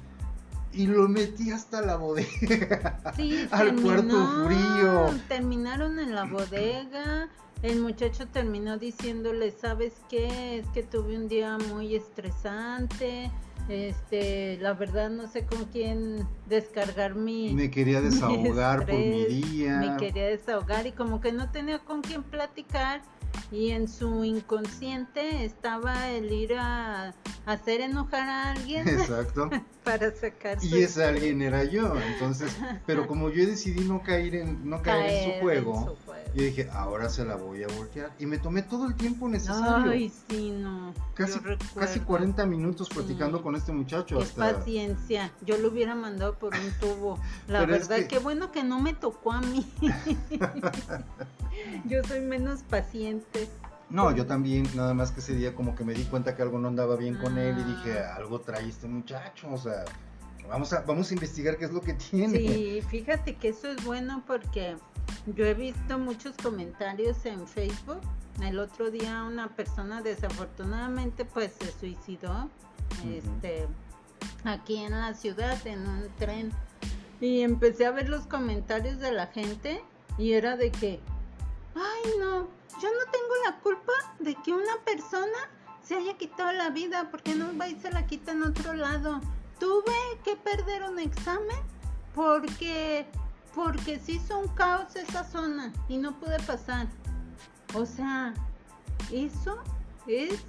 [0.73, 3.15] y lo metí hasta la bodega.
[3.17, 5.11] Sí, al cuarto frío.
[5.29, 7.29] Terminaron en la bodega.
[7.63, 10.59] El muchacho terminó diciéndole, ¿sabes qué?
[10.59, 13.31] Es que tuve un día muy estresante.
[13.69, 17.53] Este, la verdad no sé con quién descargar mi.
[17.55, 19.79] Me quería desahogar por mi día.
[19.79, 23.03] Me quería desahogar y como que no tenía con quién platicar
[23.51, 27.15] y en su inconsciente estaba el ir a
[27.47, 28.89] hacer enojar a alguien.
[28.89, 29.51] Exacto.
[29.85, 32.55] para sacar Y ese alguien era yo, entonces,
[32.87, 35.97] pero como yo decidí no caer en no caer, en, su juego,
[36.35, 39.91] yo dije, ahora se la voy a voltear y me tomé todo el tiempo necesario.
[39.91, 40.93] Ay, sí, no.
[41.15, 41.39] Casi
[41.75, 45.33] casi 40 minutos platicando con este muchacho paciencia.
[45.43, 47.19] Yo lo hubiera mandado por un tubo.
[47.49, 49.67] La verdad, qué bueno que no me tocó a mí.
[51.87, 53.49] yo soy menos paciente.
[53.91, 56.59] No, yo también, nada más que ese día como que me di cuenta que algo
[56.59, 58.17] no andaba bien con él y dije, ah.
[58.17, 59.87] algo trae este muchacho, o sea,
[60.47, 62.39] vamos a, vamos a investigar qué es lo que tiene.
[62.39, 64.77] Sí, fíjate que eso es bueno porque
[65.27, 68.01] yo he visto muchos comentarios en Facebook.
[68.43, 72.49] El otro día una persona desafortunadamente pues se suicidó
[73.05, 73.67] este,
[74.45, 76.53] aquí en la ciudad en un tren
[77.21, 79.83] y empecé a ver los comentarios de la gente
[80.19, 81.01] y era de que,
[81.75, 82.49] ay no,
[82.81, 85.51] yo no tengo la culpa de que una persona
[85.83, 89.21] se haya quitado la vida porque no va y se la quita en otro lado.
[89.59, 91.57] Tuve que perder un examen
[92.15, 93.07] porque
[93.55, 96.87] porque se hizo un caos esa zona y no pude pasar.
[97.75, 98.35] O sea,
[99.11, 99.59] eso
[100.07, 100.45] es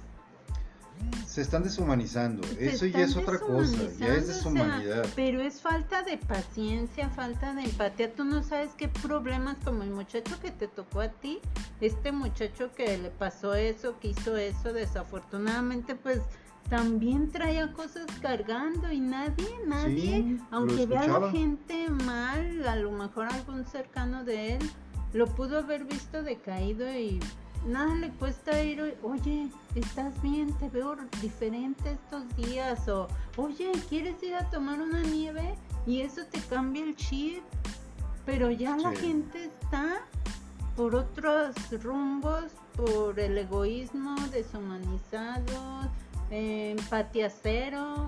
[1.26, 2.46] se están deshumanizando.
[2.58, 5.06] Eso ya es otra cosa, ya es deshumanidad.
[5.14, 8.12] pero es falta de paciencia, falta de empatía.
[8.12, 11.38] Tú no sabes qué problemas como el muchacho que te tocó a ti,
[11.80, 16.20] este muchacho que le pasó eso, que hizo eso, desafortunadamente pues
[16.70, 22.92] también traía cosas cargando y nadie, nadie, aunque vea a la gente mal, a lo
[22.92, 24.70] mejor algún cercano de él,
[25.12, 27.18] lo pudo haber visto decaído y
[27.66, 30.52] nada le cuesta ir, oye, ¿estás bien?
[30.54, 32.88] Te veo diferente estos días.
[32.88, 35.56] O, oye, ¿quieres ir a tomar una nieve?
[35.86, 37.42] Y eso te cambia el chip.
[38.24, 40.02] Pero ya la gente está
[40.76, 42.44] por otros rumbos,
[42.76, 45.90] por el egoísmo deshumanizado,
[46.30, 48.06] empatía cero.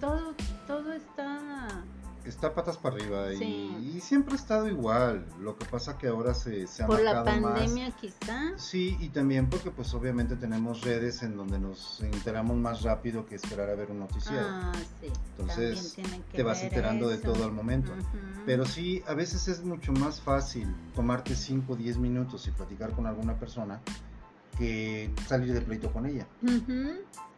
[0.00, 0.34] Todo,
[0.66, 1.84] todo está
[2.24, 5.26] está patas para arriba y, siempre ha estado igual.
[5.40, 8.56] Lo que pasa que ahora se, se ha Por la pandemia quizá.
[8.56, 13.34] Sí, y también porque pues obviamente tenemos redes en donde nos enteramos más rápido que
[13.34, 14.46] esperar a ver un noticiero.
[14.48, 15.08] Ah, sí.
[15.38, 15.96] Entonces
[16.32, 17.92] te vas enterando de todo al momento.
[18.46, 22.92] Pero sí, a veces es mucho más fácil tomarte 5 o 10 minutos y platicar
[22.92, 23.80] con alguna persona
[24.60, 26.26] que salir de pleito con ella.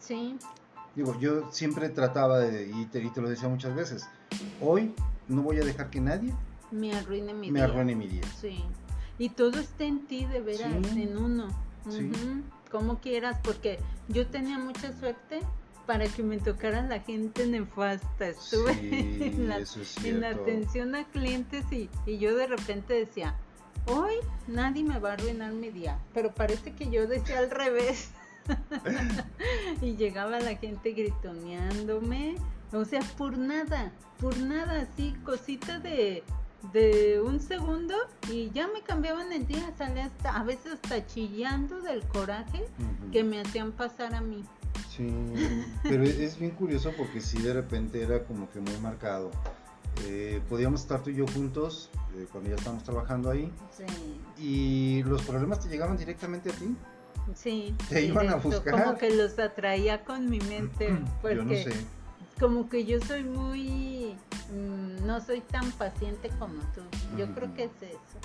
[0.01, 0.37] Sí.
[0.97, 4.09] Digo, yo siempre trataba de, y te, lo decía muchas veces,
[4.61, 4.93] hoy
[5.29, 6.35] no voy a dejar que nadie
[6.73, 7.69] me arruine mi me día.
[7.69, 8.23] Arruine mi día.
[8.41, 8.65] Sí.
[9.19, 11.49] Y todo está en ti, de veras, en uno.
[12.71, 15.41] Como quieras, porque yo tenía mucha suerte
[15.87, 18.29] para que me tocara la gente nefasta.
[18.29, 18.73] Estuve
[19.27, 23.37] en, la, atención a clientes y, y yo de repente decía,
[23.87, 24.15] hoy
[24.47, 28.11] nadie me va a arruinar mi día, pero parece que yo decía al revés.
[29.81, 32.37] y llegaba la gente gritoneándome,
[32.73, 36.25] o sea, por nada, por nada, así, cosita de,
[36.73, 37.95] de un segundo
[38.31, 42.65] y ya me cambiaban el día, salía hasta, a veces hasta chillando del coraje
[43.13, 44.45] que me hacían pasar a mí.
[44.97, 45.09] Sí,
[45.83, 49.31] pero es bien curioso porque sí de repente era como que muy marcado.
[50.05, 53.53] Eh, podíamos estar tú y yo juntos eh, cuando ya estábamos trabajando ahí.
[53.77, 53.85] Sí.
[54.39, 56.77] Y los problemas te llegaban directamente a ti.
[57.35, 57.75] Sí.
[57.89, 58.83] Te iban a buscar.
[58.83, 60.99] Como que los atraía con mi mente.
[61.21, 61.73] Porque yo no sé.
[62.41, 64.17] Como que yo soy muy.
[64.53, 66.81] Mm, no soy tan paciente como tú.
[67.17, 68.19] Yo creo que es eso.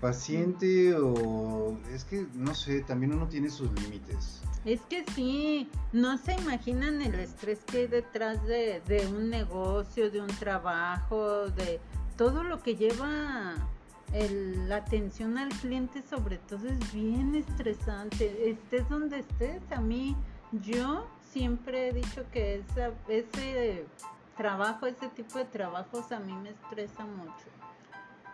[0.00, 1.78] Paciente o.
[1.92, 4.40] Es que, no sé, también uno tiene sus límites.
[4.64, 10.10] Es que sí, no se imaginan el estrés que hay detrás de, de un negocio,
[10.10, 11.80] de un trabajo, de
[12.16, 13.54] todo lo que lleva
[14.68, 18.50] la atención al cliente sobre todo es bien estresante.
[18.50, 20.16] Estés donde estés, a mí
[20.52, 23.84] yo siempre he dicho que esa, ese
[24.36, 27.63] trabajo, ese tipo de trabajos a mí me estresa mucho.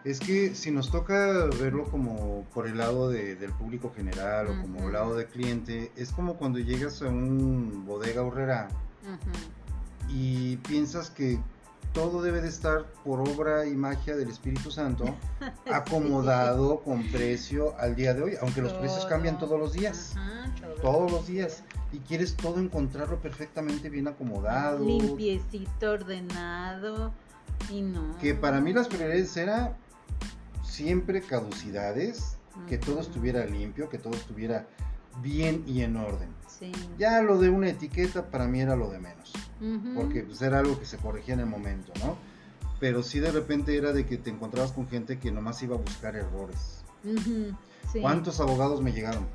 [0.04, 4.86] Es que si nos toca verlo como por el lado del público general o como
[4.86, 8.68] el lado del cliente, es como cuando llegas a un bodega horrera
[10.08, 11.38] y piensas que
[11.92, 15.04] todo debe de estar por obra y magia del Espíritu Santo,
[15.72, 20.14] acomodado con precio al día de hoy, aunque los precios cambian todos los días,
[20.82, 27.12] todos los días, y quieres todo encontrarlo perfectamente bien acomodado, limpiecito, ordenado,
[27.68, 28.16] y no.
[28.18, 29.76] Que para mí las prioridades era
[30.70, 32.36] siempre caducidades,
[32.68, 34.66] que todo estuviera limpio, que todo estuviera
[35.22, 36.28] bien y en orden.
[36.98, 39.32] Ya lo de una etiqueta para mí era lo de menos,
[39.94, 42.16] porque pues, era algo que se corregía en el momento, ¿no?
[42.78, 45.78] Pero sí de repente era de que te encontrabas con gente que nomás iba a
[45.78, 46.82] buscar errores.
[48.00, 49.26] ¿Cuántos abogados me llegaron?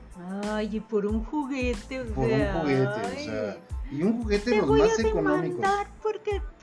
[0.43, 3.57] Ay, y por un juguete, o Por un juguete, o sea,
[3.91, 5.65] y un juguete los más económicos.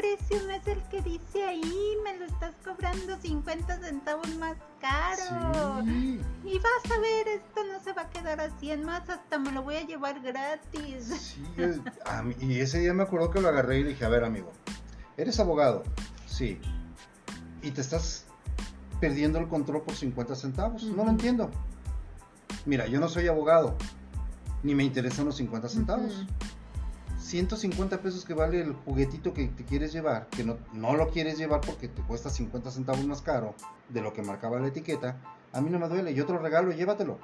[0.02, 5.84] Precio no es el que dice ahí, me lo estás cobrando 50 centavos más caro.
[5.84, 9.52] Y vas a ver, esto no se va a quedar así, en más hasta me
[9.52, 11.34] lo voy a llevar gratis.
[11.36, 11.44] Sí,
[12.40, 14.50] y ese día me acuerdo que lo agarré y dije, a ver amigo,
[15.16, 15.84] ¿eres abogado?
[16.26, 16.60] Sí.
[17.62, 18.26] Y te estás
[19.00, 20.82] perdiendo el control por 50 centavos.
[20.82, 21.48] No lo entiendo.
[22.66, 23.76] Mira, yo no soy abogado,
[24.64, 26.26] ni me interesan los 50 centavos.
[27.22, 31.38] 150 pesos que vale el juguetito que te quieres llevar, que no, no lo quieres
[31.38, 33.54] llevar porque te cuesta 50 centavos más caro
[33.88, 35.16] de lo que marcaba la etiqueta,
[35.52, 37.18] a mí no me duele, yo te lo regalo, llévatelo.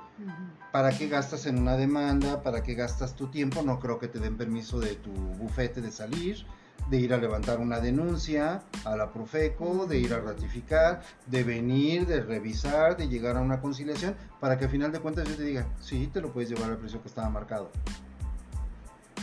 [0.70, 2.42] ¿Para qué gastas en una demanda?
[2.42, 3.62] ¿Para qué gastas tu tiempo?
[3.62, 6.44] No creo que te den permiso de tu bufete de salir,
[6.90, 12.06] de ir a levantar una denuncia a la Profeco, de ir a ratificar, de venir,
[12.06, 15.44] de revisar, de llegar a una conciliación, para que al final de cuentas yo te
[15.44, 17.70] diga, sí, te lo puedes llevar al precio que estaba marcado.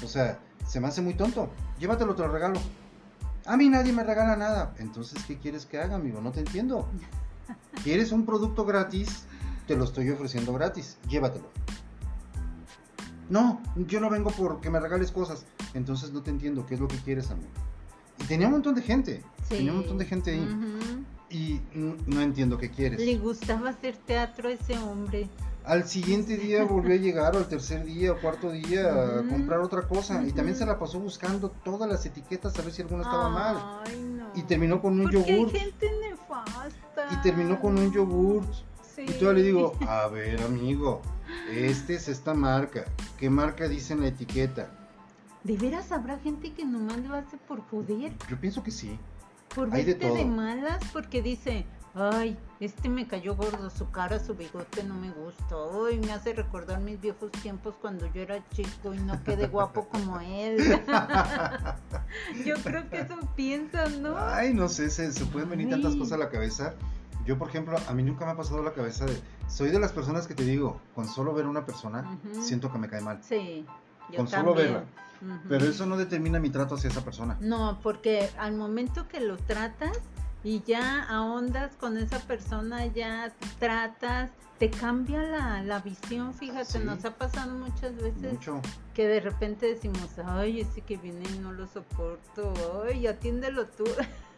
[0.03, 1.49] O sea, se me hace muy tonto.
[1.79, 2.59] Llévatelo, te lo regalo.
[3.45, 4.73] A mí nadie me regala nada.
[4.79, 6.21] Entonces, ¿qué quieres que haga, amigo?
[6.21, 6.89] No te entiendo.
[7.83, 9.25] ¿Quieres un producto gratis?
[9.67, 10.97] Te lo estoy ofreciendo gratis.
[11.07, 11.49] Llévatelo.
[13.29, 15.45] No, yo no vengo porque me regales cosas.
[15.73, 16.65] Entonces no te entiendo.
[16.65, 17.49] ¿Qué es lo que quieres, amigo?
[18.19, 19.23] Y tenía un montón de gente.
[19.47, 21.05] Tenía un montón de gente ahí.
[21.29, 22.99] Y no entiendo qué quieres.
[22.99, 25.27] Le gustaba hacer teatro a ese hombre.
[25.65, 29.59] Al siguiente día volvió a llegar, o al tercer día, o cuarto día, a comprar
[29.59, 30.23] otra cosa.
[30.25, 33.83] Y también se la pasó buscando todas las etiquetas a ver si alguna estaba mal.
[34.35, 35.51] Y terminó con un yogur.
[35.51, 37.07] gente nefasta.
[37.11, 38.43] Y terminó con un yogur.
[38.97, 41.01] Y todavía le digo, a ver amigo,
[41.51, 42.85] este es esta marca.
[43.17, 44.69] ¿Qué marca dice en la etiqueta?
[45.43, 48.13] ¿De veras habrá gente que nomás lo hace por joder?
[48.29, 48.97] Yo pienso que sí.
[49.53, 51.65] Por verte de, de malas, porque dice,
[51.97, 55.55] Ay, este me cayó gordo, su cara, su bigote no me gusta.
[55.87, 59.87] Ay, me hace recordar mis viejos tiempos cuando yo era chico y no quedé guapo
[59.87, 60.57] como él.
[62.45, 64.17] yo creo que eso piensan, ¿no?
[64.17, 66.73] Ay, no sé, se, pueden venir tantas cosas a la cabeza.
[67.25, 69.17] Yo, por ejemplo, a mí nunca me ha pasado la cabeza de...
[69.47, 72.77] Soy de las personas que te digo, con solo ver a una persona, siento que
[72.77, 73.23] me cae mal.
[73.23, 73.65] Sí.
[74.11, 74.83] Yo con solo verla.
[75.47, 77.37] Pero eso no determina mi trato hacia esa persona.
[77.39, 79.97] No, porque al momento que lo tratas,
[80.45, 84.29] y ya ahondas con esa persona, ya tratas,
[84.59, 88.37] te cambia la, la visión, fíjate, nos ha pasado muchas veces
[88.93, 92.53] que de repente decimos, ay, ese que viene no lo soporto,
[92.87, 93.85] ay, atiéndelo tú.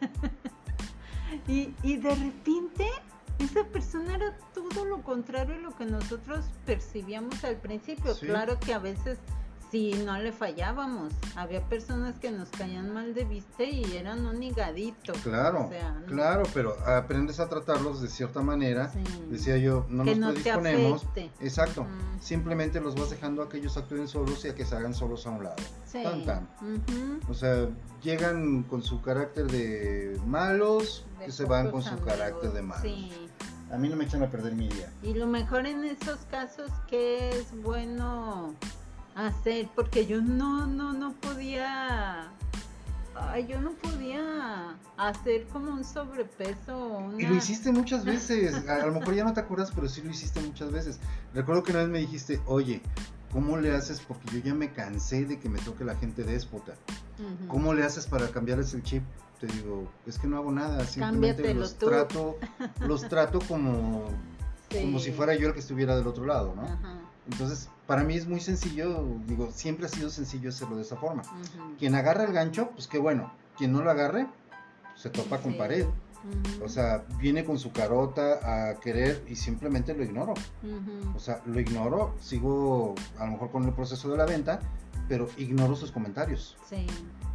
[1.46, 2.86] y, y de repente
[3.38, 8.16] esa persona era todo lo contrario a lo que nosotros percibíamos al principio.
[8.18, 9.18] Claro que a veces
[9.70, 11.12] sí no le fallábamos.
[11.36, 15.12] Había personas que nos caían mal de vista y eran un higadito.
[15.22, 15.70] Claro,
[16.06, 18.92] claro, pero aprendes a tratarlos de cierta manera.
[19.30, 21.06] Decía yo, no nos predisponemos.
[21.40, 21.86] Exacto.
[22.20, 25.26] Simplemente los vas dejando a que ellos actúen solos y a que se hagan solos
[25.26, 25.56] a un lado.
[25.92, 26.48] Tan, tan.
[27.28, 27.68] O sea,
[28.02, 32.92] llegan con su carácter de malos, que se van con su carácter de malos.
[33.70, 34.90] A mí no me echan a perder mi día.
[35.02, 38.54] Y lo mejor en esos casos que es bueno
[39.26, 42.30] hacer, porque yo no, no, no podía,
[43.14, 47.12] ay, yo no podía hacer como un sobrepeso.
[47.18, 50.10] Y lo hiciste muchas veces, a, lo mejor ya no te acuerdas, pero sí lo
[50.10, 51.00] hiciste muchas veces.
[51.34, 52.80] Recuerdo que una vez me dijiste, oye,
[53.32, 54.00] ¿cómo le haces?
[54.00, 56.74] Porque yo ya me cansé de que me toque la gente déspota.
[57.48, 59.02] ¿Cómo le haces para cambiarles el chip?
[59.40, 62.38] Te digo, es que no hago nada, simplemente los trato,
[62.80, 64.06] los trato como,
[64.72, 67.07] como si fuera yo el que estuviera del otro lado, ¿no?
[67.30, 71.22] Entonces, para mí es muy sencillo, digo, siempre ha sido sencillo hacerlo de esa forma.
[71.78, 73.32] Quien agarra el gancho, pues qué bueno.
[73.56, 74.26] Quien no lo agarre,
[74.94, 75.86] se topa con pared.
[76.62, 80.34] O sea, viene con su carota a querer y simplemente lo ignoro.
[81.14, 84.60] O sea, lo ignoro, sigo a lo mejor con el proceso de la venta,
[85.08, 86.56] pero ignoro sus comentarios.
[86.68, 86.86] Sí.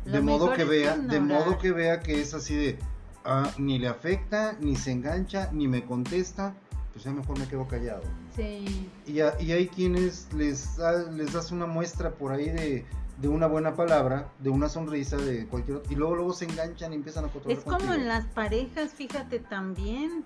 [0.05, 2.79] De modo que vea, de modo que vea que es así de
[3.23, 6.53] ah, ni le afecta, ni se engancha, ni me contesta
[6.93, 8.03] pues ya mejor me quedo callado.
[8.35, 8.89] Sí.
[9.05, 10.77] Y, y hay quienes les,
[11.11, 12.85] les das una muestra por ahí de,
[13.27, 16.95] una buena palabra, de una sonrisa, de cualquier otro, y luego luego se enganchan y
[16.95, 17.57] empiezan a controlar.
[17.57, 20.25] Es como en las parejas, fíjate también.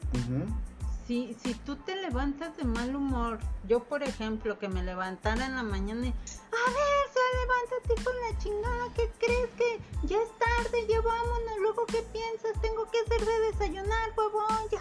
[1.05, 5.55] Si, si tú te levantas de mal humor, yo por ejemplo, que me levantara en
[5.55, 10.29] la mañana y, a ver, se levántate con la chingada, ¿qué crees que ya es
[10.37, 14.79] tarde, ya vámonos, luego qué piensas, tengo que hacer de desayunar, huevón, ya,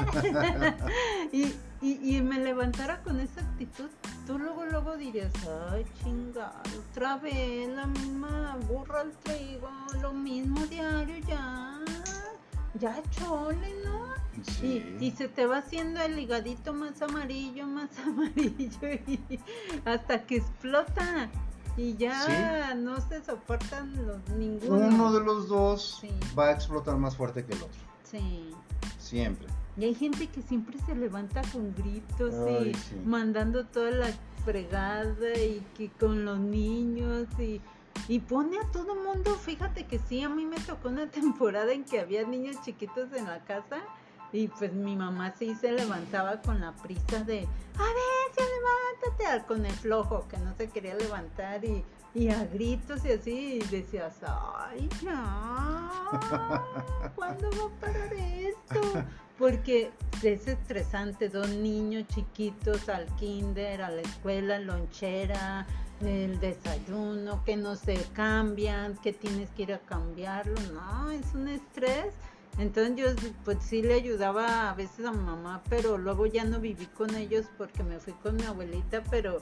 [1.32, 3.88] y, y, me levantara con esa actitud,
[4.26, 5.32] tú luego, luego dirías,
[5.70, 9.70] ay, chingada, otra vez la misma burra al trigo,
[10.02, 11.80] lo mismo diario, ya,
[12.74, 14.10] ya chole, ¿no?
[14.62, 19.40] Y, y, se te va haciendo el ligadito más amarillo, más amarillo, y
[19.84, 21.30] hasta que explota.
[21.76, 24.88] Y ya no se soportan los ninguno.
[24.88, 26.02] Uno de los dos
[26.38, 27.80] va a explotar más fuerte que el otro.
[28.02, 28.52] Sí.
[28.98, 29.46] Siempre.
[29.80, 32.72] Y hay gente que siempre se levanta con gritos y
[33.06, 34.08] mandando toda la
[34.44, 37.62] fregada y que con los niños y,
[38.06, 41.84] y pone a todo mundo, fíjate que sí, a mí me tocó una temporada en
[41.86, 43.78] que había niños chiquitos en la casa
[44.34, 49.46] y pues mi mamá sí se levantaba con la prisa de, a ver, ya levántate,
[49.46, 53.58] con el flojo que no se quería levantar y, y a gritos y así, y
[53.60, 55.90] decías, ay, ya,
[57.16, 59.04] ¿cuándo va a parar esto?
[59.40, 59.90] Porque
[60.22, 65.66] es estresante, dos niños chiquitos al kinder, a la escuela, lonchera,
[66.00, 71.48] el desayuno, que no se cambian, que tienes que ir a cambiarlo, no, es un
[71.48, 72.14] estrés
[72.58, 76.86] entonces yo pues sí le ayudaba a veces a mamá, pero luego ya no viví
[76.86, 79.40] con ellos porque me fui con mi abuelita, pero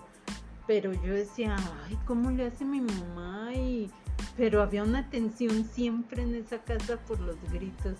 [0.66, 3.54] pero yo decía, ay, ¿cómo le hace mi mamá?
[3.54, 3.90] Y
[4.36, 7.96] pero había una tensión siempre en esa casa por los gritos.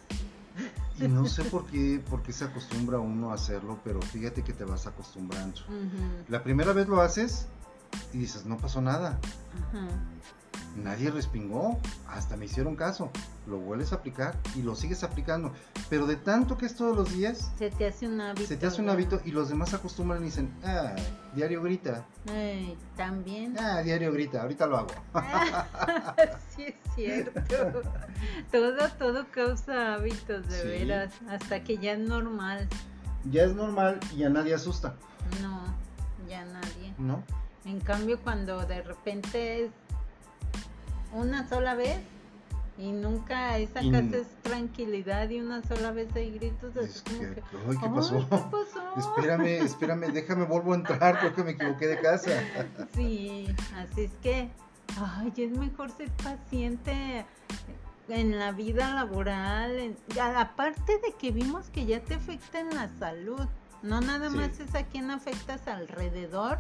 [1.00, 4.52] Y no sé por qué, por qué se acostumbra uno a hacerlo, pero fíjate que
[4.52, 5.60] te vas acostumbrando.
[6.28, 7.46] La primera vez lo haces
[8.12, 9.18] y dices, no pasó nada.
[9.68, 9.88] Ajá
[10.82, 11.78] nadie respingó,
[12.08, 13.10] hasta me hicieron caso.
[13.46, 15.52] Lo vuelves a aplicar y lo sigues aplicando.
[15.88, 18.46] Pero de tanto que es todos los días, se te hace un hábito.
[18.46, 20.94] Se te hace un hábito y los demás acostumbran y dicen, ah,
[21.34, 22.04] diario grita.
[22.96, 23.56] También.
[23.58, 24.88] Ah, diario grita, ahorita lo hago.
[26.56, 27.40] sí, es cierto.
[28.52, 32.68] todo, todo causa hábitos, de veras, hasta que ya es normal.
[33.30, 34.94] Ya es normal y a nadie asusta.
[35.42, 35.62] No,
[36.28, 36.94] ya nadie.
[36.98, 37.22] ¿No?
[37.68, 39.70] En cambio, cuando de repente es
[41.12, 41.98] una sola vez
[42.78, 47.42] y nunca esa casa es tranquilidad y una sola vez hay gritos así como que,
[47.80, 48.26] ¿qué, pasó?
[48.96, 52.30] espérame, espérame, déjame vuelvo a entrar, creo que me equivoqué de casa.
[52.94, 53.46] sí,
[53.76, 54.48] así es que,
[54.98, 57.26] ay, es mejor ser paciente
[58.08, 59.94] en la vida laboral,
[60.36, 63.46] aparte de que vimos que ya te afecta en la salud,
[63.82, 66.58] no nada más es a quien afectas alrededor,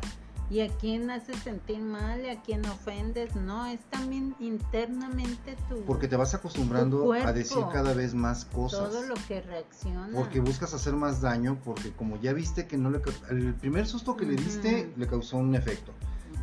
[0.50, 5.82] y a quién haces sentir mal y a quién ofendes, no, es también internamente tu
[5.82, 8.90] Porque te vas acostumbrando a decir cada vez más cosas.
[8.90, 10.10] Todo lo que reacciona.
[10.14, 14.16] Porque buscas hacer más daño, porque como ya viste que no le el primer susto
[14.16, 15.92] que le diste le causó un efecto.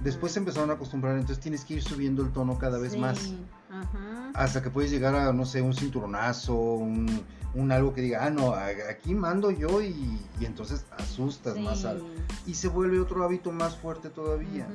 [0.06, 3.34] Después se empezaron a acostumbrar, entonces tienes que ir subiendo el tono cada vez más.
[3.72, 4.30] Ajá.
[4.36, 7.24] hasta que puedes llegar a, no sé, un cinturonazo, un,
[7.56, 12.04] un algo que diga, ah, no, aquí mando yo y, entonces asustas más al...
[12.46, 14.68] Y se vuelve otro hábito más fuerte todavía.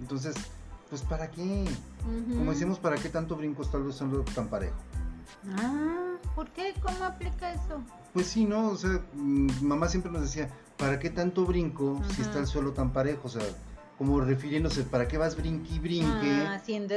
[0.00, 0.36] Entonces,
[0.90, 1.64] pues ¿para qué?
[2.36, 4.76] Como decimos, ¿para qué tanto brinco está el suelo tan parejo?
[5.56, 6.74] Ah, ¿por qué?
[6.82, 7.82] ¿Cómo aplica eso?
[8.12, 8.68] Pues sí, ¿no?
[8.68, 12.72] O sea, mm, mamá siempre nos decía, ¿para qué tanto brinco si está el suelo
[12.72, 13.22] tan parejo?
[13.24, 13.42] O sea,
[14.00, 16.30] como refiriéndose, ¿para qué vas brinqui brinque?
[16.30, 16.94] Ah, haciendo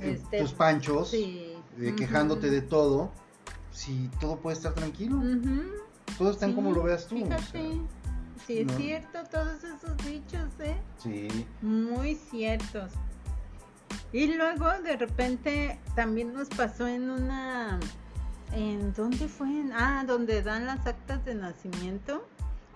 [0.00, 1.52] este, tus panchos, sí.
[1.78, 3.12] Eh, quejándote de todo,
[3.70, 5.20] si todo puede estar tranquilo.
[6.16, 7.16] Todos están como lo veas tú.
[7.16, 7.78] Fíjate.
[8.46, 10.78] sí, es cierto, todos esos dichos, ¿eh?
[10.96, 11.46] Sí.
[11.60, 12.92] Muy ciertos.
[14.10, 17.78] Y luego de repente también nos pasó en una...
[18.52, 19.62] ¿En dónde fue?
[19.74, 22.26] Ah, donde dan las actas de nacimiento.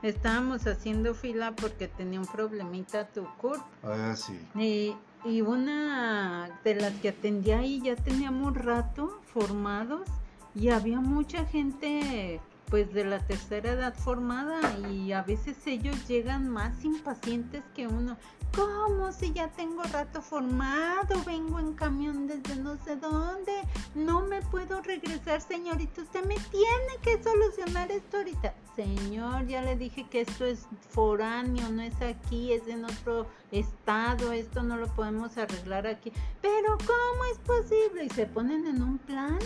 [0.02, 3.62] Estábamos haciendo fila porque tenía un problemita tu CURP.
[3.82, 4.38] Ah, sí.
[4.54, 4.94] Y,
[5.28, 10.08] y una de las que atendía ahí ya teníamos rato formados
[10.54, 12.40] y había mucha gente
[12.70, 14.60] pues de la tercera edad formada
[14.90, 18.16] y a veces ellos llegan más impacientes que uno.
[18.54, 21.22] ¿Cómo si ya tengo rato formado?
[21.24, 23.52] Vengo en camión desde no sé dónde.
[23.94, 26.02] No me puedo regresar, señorita.
[26.02, 28.54] Usted me tiene que solucionar esto ahorita.
[28.74, 34.32] Señor, ya le dije que esto es foráneo, no es aquí, es en otro estado.
[34.32, 36.12] Esto no lo podemos arreglar aquí.
[36.42, 38.04] Pero ¿cómo es posible?
[38.04, 39.38] Y se ponen en un plan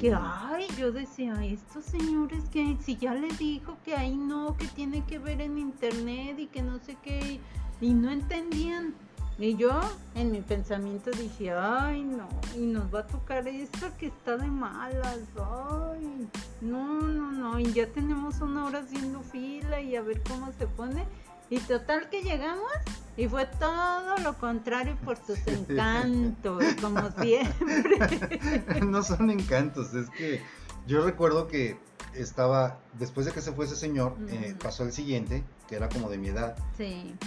[0.00, 4.66] que, ay, yo decía, estos señores que si ya le dijo que ahí no, que
[4.68, 7.40] tiene que ver en internet y que no sé qué
[7.80, 8.94] y no entendían.
[9.38, 9.78] Y yo
[10.14, 12.26] en mi pensamiento dije, ay no,
[12.56, 16.26] y nos va a tocar esto que está de malas, ay,
[16.62, 20.66] no, no, no, y ya tenemos una hora haciendo fila y a ver cómo se
[20.66, 21.04] pone.
[21.50, 22.72] Y total que llegamos
[23.16, 28.80] y fue todo lo contrario por sus encantos, como siempre.
[28.84, 30.42] no son encantos, es que
[30.86, 31.78] yo recuerdo que
[32.14, 36.08] estaba, después de que se fue ese señor, eh, pasó el siguiente, que era como
[36.08, 36.56] de mi edad,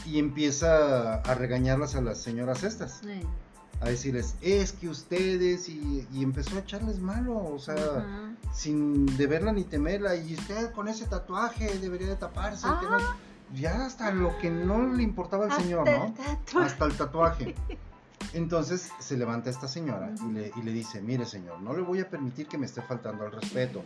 [0.06, 3.02] y empieza a regañarlas a las señoras estas.
[3.82, 9.64] A decirles, es que ustedes, y, empezó a echarles malo, o sea, sin deberla ni
[9.64, 12.66] temerla, y usted con ese tatuaje debería de taparse.
[12.68, 13.16] Ah.
[13.54, 16.14] Ya hasta lo que no le importaba al señor, ¿no?
[16.62, 17.56] hasta el tatuaje.
[18.34, 22.00] Entonces se levanta esta señora y le, y le, dice, mire señor, no le voy
[22.00, 23.84] a permitir que me esté faltando al respeto.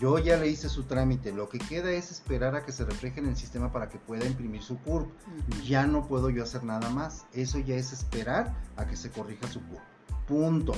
[0.00, 3.20] Yo ya le hice su trámite, lo que queda es esperar a que se refleje
[3.20, 5.08] en el sistema para que pueda imprimir su CURP.
[5.64, 9.46] Ya no puedo yo hacer nada más, eso ya es esperar a que se corrija
[9.46, 9.82] su CURP.
[10.26, 10.72] Punto.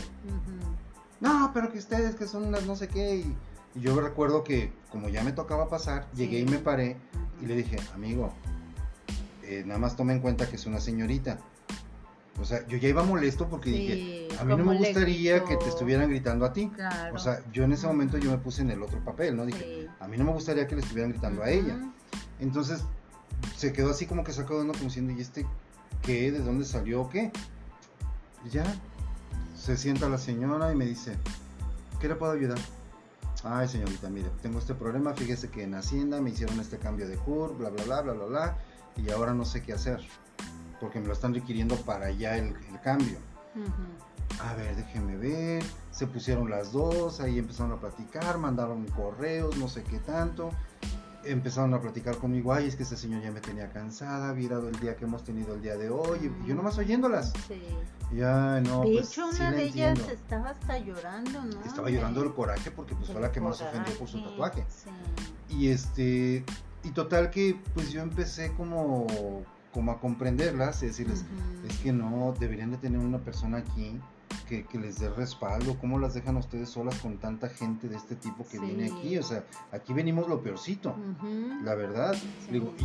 [1.20, 3.16] No, pero que ustedes que son unas no sé qué.
[3.16, 3.36] Y,
[3.74, 6.96] yo recuerdo que como ya me tocaba pasar, llegué y me paré
[7.40, 8.32] y le dije, amigo,
[9.42, 11.38] eh, nada más tome en cuenta que es una señorita
[12.40, 15.68] o sea, yo ya iba molesto porque dije, a mí no me gustaría que te
[15.68, 16.70] estuvieran gritando a ti.
[17.12, 19.44] O sea, yo en ese momento yo me puse en el otro papel, ¿no?
[19.44, 21.76] Dije, a mí no me gustaría que le estuvieran gritando a ella.
[22.38, 22.84] Entonces,
[23.56, 25.46] se quedó así como que sacó uno como diciendo, ¿y este
[26.02, 26.30] qué?
[26.30, 27.08] ¿De dónde salió?
[27.08, 27.32] ¿Qué?
[28.46, 28.64] Y ya,
[29.56, 31.16] se sienta la señora y me dice,
[32.00, 32.58] ¿qué le puedo ayudar?
[33.44, 37.16] Ay, señorita, mire, tengo este problema, fíjese que en Hacienda me hicieron este cambio de
[37.16, 38.58] CUR, bla, bla, bla, bla, bla, bla,
[38.96, 40.00] y ahora no sé qué hacer
[40.80, 43.18] porque me lo están requiriendo para ya el, cambio.
[44.40, 45.64] A ver, déjenme ver.
[45.90, 50.50] Se pusieron las dos, ahí empezaron a platicar, mandaron correos, no sé qué tanto.
[51.30, 54.78] Empezaron a platicar conmigo, ay, es que ese señor ya me tenía cansada, virado el
[54.80, 56.32] día que hemos tenido el día de hoy.
[56.44, 57.32] Y yo nomás oyéndolas.
[57.46, 57.62] Sí.
[58.14, 58.82] Ya, no.
[58.82, 61.64] De pues, hecho, una de ellas estaba hasta llorando, ¿no?
[61.64, 64.64] Estaba llorando del coraje porque pues fue la que más ofendió por su tatuaje.
[65.48, 66.44] Y este,
[66.82, 69.06] y total que pues yo empecé como
[69.72, 71.24] como a comprenderlas y decirles,
[71.68, 74.00] es que no, deberían de tener una persona aquí
[74.48, 78.46] que, les dé respaldo, cómo las dejan ustedes solas con tanta gente de este tipo
[78.46, 80.94] que viene aquí, o sea, aquí venimos lo peorcito,
[81.62, 82.16] la verdad,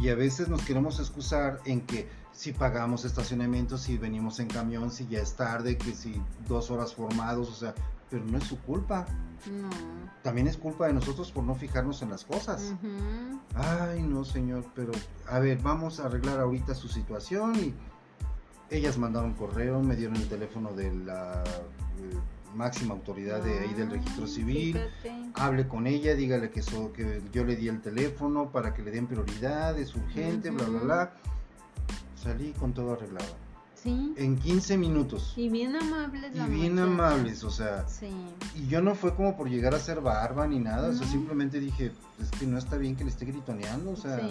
[0.02, 4.92] y a veces nos queremos excusar en que si pagamos estacionamiento, si venimos en camión,
[4.92, 7.76] si ya es tarde, que si dos horas formados, o sea,
[8.10, 9.06] pero no es su culpa.
[9.52, 9.70] No.
[10.22, 12.74] También es culpa de nosotros por no fijarnos en las cosas.
[13.56, 14.92] Ay, no, señor, pero
[15.28, 17.74] a ver, vamos a arreglar ahorita su situación y
[18.78, 22.18] ellas mandaron correo, me dieron el teléfono de la eh,
[22.56, 24.80] máxima autoridad de ahí del registro civil.
[25.36, 26.62] Hable con ella, dígale que,
[26.96, 30.80] que yo le di el teléfono para que le den prioridad, es urgente, bla, bla,
[30.80, 31.14] bla.
[32.16, 33.44] Salí con todo arreglado.
[33.86, 35.34] En 15 minutos.
[35.36, 36.32] Y bien amables.
[36.34, 37.86] Y bien amables, o sea.
[37.88, 38.08] Sí.
[38.56, 41.60] Y yo no fue como por llegar a ser barba ni nada, o sea, simplemente
[41.60, 44.22] dije, es que no está bien que le esté gritoneando, o sea,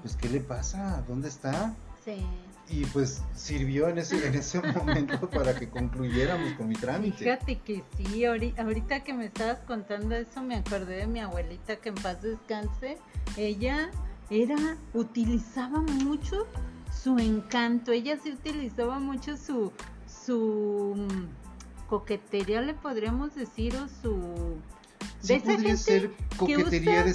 [0.00, 1.04] pues ¿qué le pasa?
[1.06, 1.74] ¿Dónde está?
[2.04, 2.24] Sí.
[2.68, 7.18] Y pues sirvió en ese, en ese momento para que concluyéramos con mi trámite.
[7.18, 11.90] Fíjate que sí, ahorita que me estabas contando eso me acordé de mi abuelita que
[11.90, 12.98] en paz descanse.
[13.36, 13.90] Ella
[14.30, 16.46] era, utilizaba mucho
[16.92, 19.72] su encanto, ella sí utilizaba mucho su,
[20.06, 24.56] su mm, coquetería, le podríamos decir, o su
[25.20, 27.14] Sí podría ser coquetería de,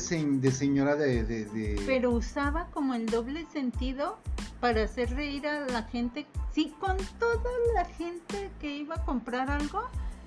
[0.51, 4.17] señora de, Pero usaba como el doble sentido
[4.59, 6.25] para hacer reír a la gente.
[6.53, 9.83] Sí, con toda la gente que iba a comprar algo,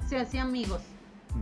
[0.09, 0.83] se hacía amigos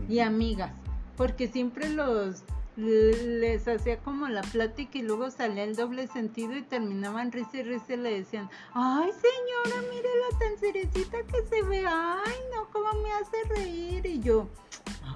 [0.09, 0.73] y amigas.
[1.17, 2.45] Porque siempre los
[2.79, 7.63] les hacía como la plática y luego salía el doble sentido y terminaban risa y
[7.65, 12.69] risa y le decían, ay señora, mire la tan cerecita que se ve, ay no,
[12.71, 14.07] cómo me hace reír.
[14.07, 14.49] Y yo,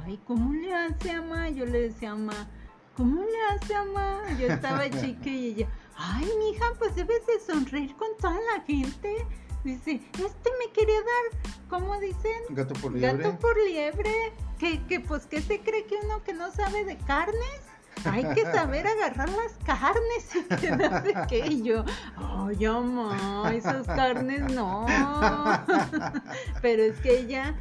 [0.04, 1.50] ay, ¿cómo le hace ama?
[1.50, 2.48] Yo le decía a mamá,
[2.96, 4.22] ¿cómo le hace ama?
[4.40, 9.24] Yo estaba chica y ella, ay mija, pues debes de sonreír con toda la gente.
[9.64, 12.42] Dice, este me quería dar, ¿cómo dicen?
[12.50, 13.22] Gato por liebre.
[13.22, 14.32] Gato por liebre.
[14.58, 17.60] Que, que pues, ¿qué se cree que uno que no sabe de carnes?
[18.04, 21.46] Hay que saber agarrar las carnes y que no sé qué.
[21.46, 21.84] Y yo,
[22.16, 24.86] ay, mamá, esas carnes no.
[26.62, 27.54] Pero es que ella,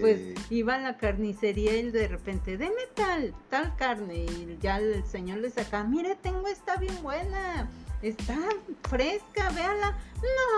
[0.00, 4.26] pues, iba a la carnicería y de repente, deme tal, tal carne.
[4.26, 7.68] Y ya el señor le saca, mire, tengo esta bien buena
[8.02, 8.36] Está
[8.88, 9.96] fresca, véala.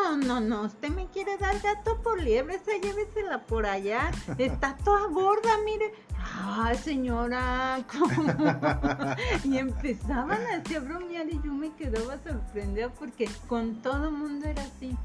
[0.05, 4.11] No, no, no, usted me quiere dar gato por liebre, esa llévesela por allá.
[4.39, 5.93] Está toda gorda, mire.
[6.35, 8.25] Ay, señora, ¿cómo?
[9.45, 14.63] y empezaban así a bromear y yo me quedaba sorprendida porque con todo mundo era
[14.63, 14.97] así.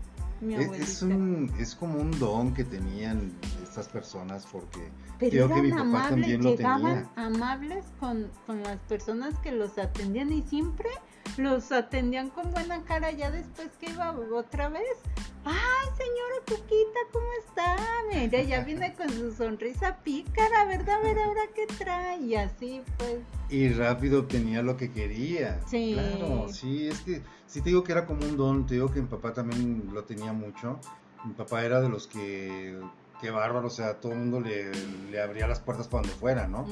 [0.42, 3.32] Mi es, un, es como un don que tenían
[3.64, 7.10] estas personas porque creo que mi papá también lo tenía.
[7.16, 10.90] amables con, con las personas que los atendían y siempre
[11.38, 14.98] los atendían con buena cara ya después que iba otra vez.
[15.44, 17.76] Ay, señora Cuquita, ¿cómo está?
[18.12, 20.96] Mire, ya viene con su sonrisa pícara, ¿verdad?
[20.96, 22.22] A ver ahora qué trae.
[22.22, 23.20] Y así pues.
[23.50, 25.60] Y rápido obtenía lo que quería.
[25.68, 25.94] Sí.
[25.94, 29.02] Claro, sí, es que sí te digo que era como un don, te digo que
[29.02, 30.80] mi papá también lo tenía mucho.
[31.26, 32.80] Mi papá era de los que
[33.22, 34.72] qué bárbaro, o sea, todo el mundo le,
[35.10, 36.66] le, abría las puertas para donde fuera, ¿no?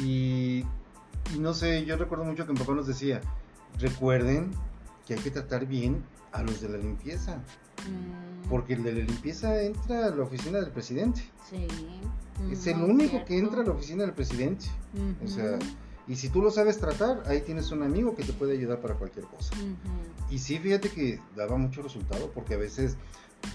[0.00, 0.64] y,
[1.34, 3.20] y, no sé, yo recuerdo mucho que mi papá nos decía,
[3.78, 4.50] recuerden
[5.06, 6.02] que hay que tratar bien
[6.32, 7.36] a los de la limpieza.
[7.36, 8.48] Mm.
[8.48, 11.22] Porque el de la limpieza entra a la oficina del presidente.
[11.50, 11.66] Sí.
[12.50, 14.66] Es el único que entra a la oficina del presidente.
[15.24, 15.58] O sea,
[16.06, 18.94] y si tú lo sabes tratar, ahí tienes un amigo que te puede ayudar para
[18.94, 19.54] cualquier cosa.
[20.30, 22.96] Y sí, fíjate que daba mucho resultado porque a veces,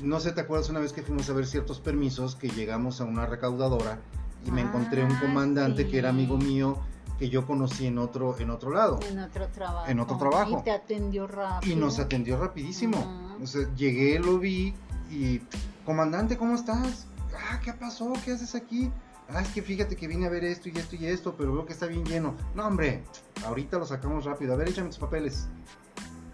[0.02, 3.06] no sé, ¿te acuerdas una vez que fuimos a ver ciertos permisos que llegamos a
[3.06, 4.00] una recaudadora
[4.46, 6.78] y me encontré un ah, comandante que era amigo mío
[7.22, 9.00] que yo conocí en otro, en otro lado.
[9.08, 9.88] En otro trabajo.
[9.88, 10.60] En otro trabajo.
[10.60, 11.72] Y te atendió rápido.
[11.72, 12.98] Y nos atendió rapidísimo.
[13.40, 14.74] O sea, llegué, lo vi
[15.12, 15.40] y,
[15.86, 17.06] comandante, ¿cómo estás?
[17.38, 18.12] Ah, ¿qué pasó?
[18.26, 18.92] ¿Qué haces aquí?
[19.30, 21.64] Ah, es que fíjate que vine a ver esto y esto y esto, pero veo
[21.68, 22.34] que está bien lleno.
[22.56, 23.04] No, hombre,
[23.46, 24.56] ahorita lo sacamos rápido.
[24.56, 25.48] A ver, échame tus papeles.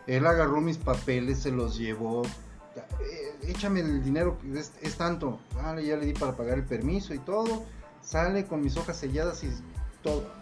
[0.06, 2.24] Él agarró mis papeles, se los llevó.
[2.24, 5.38] Eh, échame el dinero, es, es tanto.
[5.62, 7.66] Ah, ya le di para pagar el permiso y todo.
[8.02, 9.50] Sale con mis hojas selladas y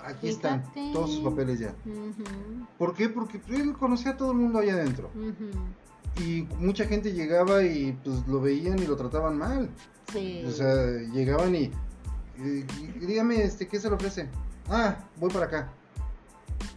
[0.04, 1.74] aquí están todos sus papeles ya.
[2.78, 3.10] ¿Por qué?
[3.10, 5.10] Porque él conocía a todo el mundo allá adentro.
[6.24, 9.70] Y mucha gente llegaba y pues lo veían y lo trataban mal.
[10.48, 10.74] O sea,
[11.14, 11.72] llegaban y,
[13.00, 14.30] dígame, este, ¿qué se le ofrece?
[14.70, 15.74] Ah, voy para acá.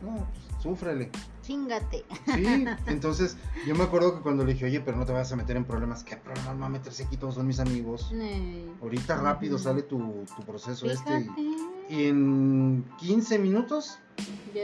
[0.03, 1.11] No, pues súfrele.
[1.43, 2.05] Chingate.
[2.35, 5.37] Sí, entonces yo me acuerdo que cuando le dije, oye, pero no te vas a
[5.37, 7.17] meter en problemas, ¿qué problemas me va a meterse aquí?
[7.17, 8.13] Todos son mis amigos.
[8.83, 11.21] Ahorita rápido sale tu, tu proceso este.
[11.37, 11.57] Y,
[11.89, 13.99] y en 15 minutos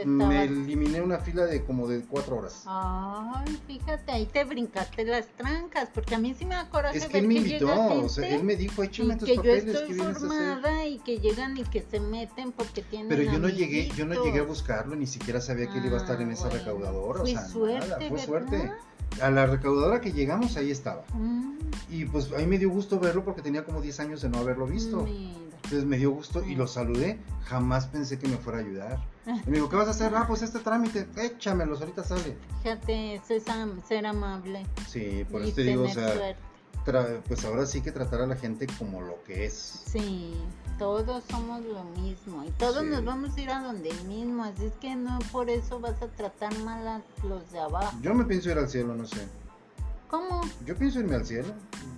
[0.05, 2.63] me eliminé una fila de como de 4 horas.
[2.65, 7.19] Ay, fíjate, ahí te brincaste las trancas, porque a mí sí me acuerdo Es que
[7.19, 10.85] él me invitó, o sea, él me dijo, échame tus que papeles, yo estoy formada
[10.85, 14.23] y que llegan y que se meten porque tienen Pero yo no llegué, yo no
[14.23, 17.21] llegué a buscarlo, ni siquiera sabía que él iba a estar en esa ah, recaudadora,
[17.21, 18.71] o sea, suerte, nada, fue suerte.
[19.21, 21.05] A la recaudadora que llegamos ahí estaba.
[21.13, 21.55] Mm.
[21.89, 24.67] Y pues ahí me dio gusto verlo porque tenía como 10 años de no haberlo
[24.67, 25.07] visto.
[25.65, 27.19] Entonces me dio gusto y lo saludé.
[27.45, 28.99] Jamás pensé que me fuera a ayudar.
[29.25, 30.11] Y me dijo, ¿qué vas a hacer?
[30.15, 32.37] Ah, pues este trámite, échamelos, ahorita sale.
[32.61, 33.43] Fíjate, es
[33.87, 34.65] ser amable.
[34.87, 36.35] Sí, por eso te digo, o sea,
[37.27, 39.81] pues ahora sí que tratar a la gente como lo que es.
[39.87, 40.35] Sí,
[40.77, 44.73] todos somos lo mismo y todos nos vamos a ir a donde mismo, así es
[44.73, 47.97] que no por eso vas a tratar mal a los de abajo.
[48.01, 49.27] Yo me pienso ir al cielo, no sé.
[50.15, 50.41] ¿Cómo?
[50.65, 51.53] Yo pienso irme al cielo.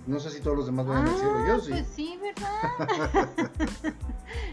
[0.08, 1.46] No sé si todos los demás van al cielo.
[1.46, 1.70] Yo sí.
[1.70, 3.28] Pues sí, ¿verdad?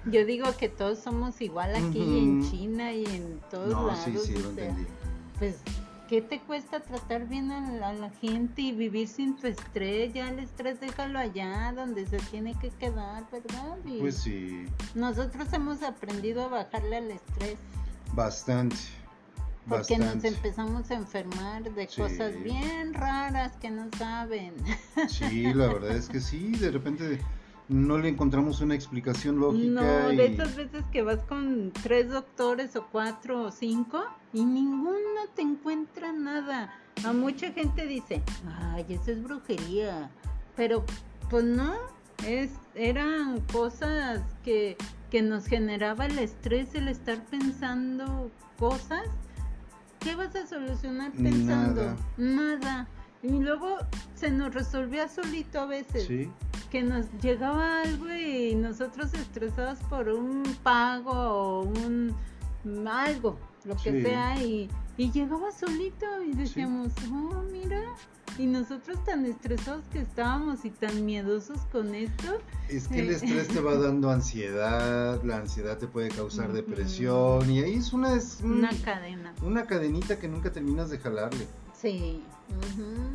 [0.05, 3.99] Yo digo que todos somos igual aquí en China y en todos lados.
[4.05, 4.85] Sí, sí, lo entendí.
[5.39, 5.55] Pues
[6.07, 10.13] ¿qué te cuesta tratar bien a la, gente y vivir sin tu estrés?
[10.13, 13.77] Ya el estrés déjalo allá, donde se tiene que quedar, ¿verdad?
[13.99, 14.67] pues sí.
[14.93, 17.57] Nosotros hemos aprendido a bajarle al estrés.
[18.13, 18.77] Bastante.
[19.67, 24.53] Porque nos empezamos a enfermar de cosas bien raras que no saben.
[25.09, 27.19] Sí, la verdad es que sí, de repente
[27.67, 29.81] no le encontramos una explicación lógica.
[29.81, 34.03] No, de esas veces que vas con tres doctores o cuatro o cinco
[34.33, 36.73] y ninguno te encuentra nada.
[37.03, 40.09] A mucha gente dice, ay, eso es brujería.
[40.55, 40.85] Pero
[41.29, 41.73] pues no,
[42.25, 44.77] es, eran cosas que,
[45.09, 49.03] que nos generaba el estrés, el estar pensando cosas.
[50.05, 51.97] ¿Qué vas a solucionar pensando?
[52.15, 52.87] Nada.
[53.21, 53.79] Y luego
[54.13, 56.05] se nos resolvía solito a veces.
[56.05, 56.31] Sí
[56.75, 62.13] que nos llegaba algo y nosotros estresados por un pago o un
[62.85, 67.81] algo, lo que sea, y, llegaba solito y decíamos, oh, mira,
[68.37, 72.39] y nosotros tan estresados que estábamos y tan miedosos con esto.
[72.69, 77.49] Es que el eh, estrés te va dando ansiedad, la ansiedad te puede causar depresión
[77.49, 78.15] y ahí es una...
[78.15, 79.33] Es una cadena.
[79.41, 81.47] Una cadenita que nunca terminas de jalarle.
[81.79, 82.23] Sí.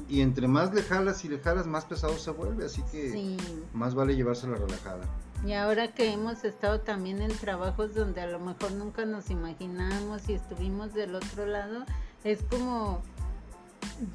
[0.09, 3.37] Y entre más le jalas y le jalas, más pesado se vuelve, así que
[3.73, 5.03] más vale llevársela relajada.
[5.45, 10.29] Y ahora que hemos estado también en trabajos donde a lo mejor nunca nos imaginamos
[10.29, 11.85] y estuvimos del otro lado,
[12.25, 13.01] es como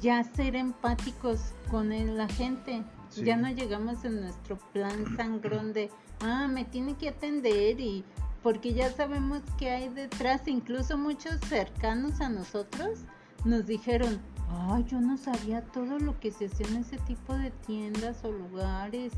[0.00, 2.84] ya ser empáticos con la gente.
[3.16, 8.04] Ya no llegamos en nuestro plan sangrón de, ah, me tiene que atender y
[8.42, 13.00] porque ya sabemos que hay detrás, incluso muchos cercanos a nosotros
[13.44, 17.50] nos dijeron, ay, yo no sabía todo lo que se hacía en ese tipo de
[17.50, 19.12] tiendas o lugares.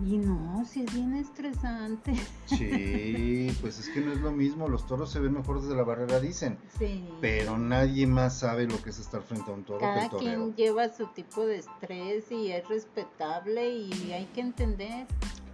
[0.00, 2.14] Y no, si es bien estresante.
[2.46, 5.82] Sí, pues es que no es lo mismo, los toros se ven mejor desde la
[5.82, 6.58] barrera, dicen.
[6.78, 7.08] Sí.
[7.20, 10.88] Pero nadie más sabe lo que es estar frente a un toro Cada quien lleva
[10.88, 15.06] su tipo de estrés y es respetable y hay que entender.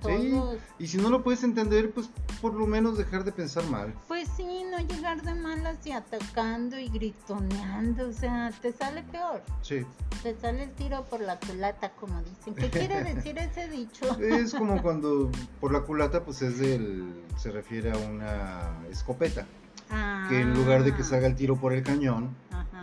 [0.04, 0.40] Sí,
[0.78, 3.94] y si no lo puedes entender, pues por lo menos dejar de pensar mal.
[4.08, 9.42] Pues sí, no llegar de malas y atacando y gritoneando, o sea, te sale peor.
[9.62, 9.84] Sí.
[10.22, 12.54] Te sale el tiro por la culata, como dicen.
[12.54, 14.18] ¿Qué quiere decir ese dicho?
[14.20, 15.30] Es como cuando
[15.60, 19.46] por la culata, pues es del, se refiere a una escopeta.
[19.90, 20.26] Ah.
[20.28, 22.34] Que en lugar de que salga el tiro por el cañón,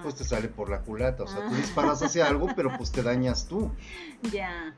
[0.01, 1.24] pues te sale por la culata.
[1.24, 1.57] O sea, tú ah.
[1.57, 3.72] disparas hacia algo, pero pues te dañas tú.
[4.32, 4.76] Ya.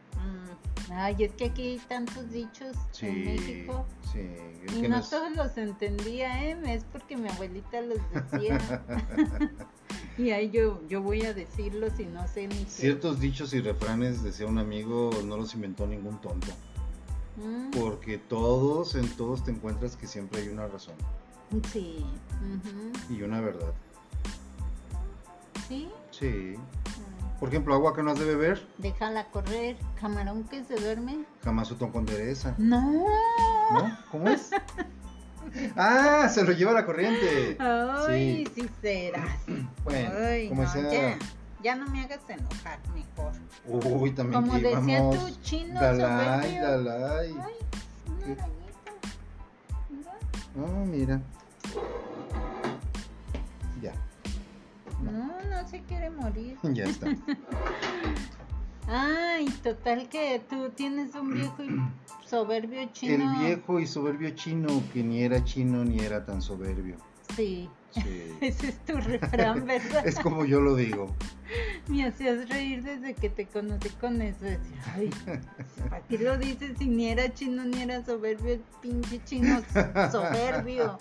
[0.91, 3.85] Ay, es que aquí hay tantos dichos en México.
[4.11, 4.27] Sí,
[4.75, 6.57] y no todos los entendía, ¿eh?
[6.67, 8.59] Es porque mi abuelita los decía.
[10.17, 14.23] y ahí yo, yo voy a decirlos y no sé ni Ciertos dichos y refranes,
[14.23, 16.51] decía un amigo, no los inventó ningún tonto.
[17.37, 17.71] Mm.
[17.71, 20.95] Porque todos, en todos te encuentras que siempre hay una razón.
[21.71, 22.05] Sí.
[23.09, 23.73] Y una verdad.
[25.67, 25.89] ¿Sí?
[26.11, 26.55] Sí.
[27.39, 28.65] Por ejemplo, agua que no has de beber.
[28.77, 29.75] Déjala correr.
[29.99, 31.25] Camarón que se duerme.
[31.43, 32.55] Jamás su con dereza.
[32.57, 33.05] No.
[33.71, 33.97] ¿No?
[34.11, 34.51] ¿Cómo es?
[35.75, 37.57] ah, se lo lleva la corriente.
[37.59, 39.29] Ay, sí, serás.
[39.83, 40.09] bueno,
[40.49, 41.17] como sea.
[41.63, 43.31] Ya, no me hagas enojar, mejor.
[43.65, 47.27] Uy, también Como decía tu chino Dalai, Dalai.
[47.27, 47.55] Ay,
[48.07, 48.91] una arañita.
[50.57, 51.21] Oh, mira.
[55.53, 56.57] No, se quiere morir.
[56.73, 57.07] Ya está.
[58.87, 61.69] Ay, total que tú tienes un viejo y
[62.27, 63.33] soberbio chino.
[63.33, 66.97] El viejo y soberbio chino que ni era chino ni era tan soberbio.
[67.35, 67.69] Sí.
[68.41, 70.05] Ese es tu refrán, ¿verdad?
[70.05, 71.15] es como yo lo digo.
[71.87, 74.45] Me hacías reír desde que te conocí con eso.
[74.45, 75.09] Decía, ay,
[75.89, 78.53] ¿para qué lo dices si ni era chino ni era soberbio?
[78.53, 79.61] El pinche chino
[80.11, 80.97] soberbio.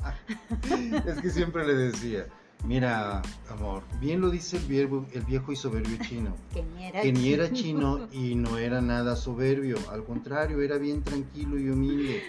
[1.07, 2.27] es que siempre le decía,
[2.65, 6.37] Mira, amor, bien lo dice el viejo, el viejo y soberbio chino.
[6.55, 8.09] que ni era, chino.
[8.13, 9.77] y no era nada soberbio.
[9.91, 12.23] Al contrario, era bien tranquilo y humilde.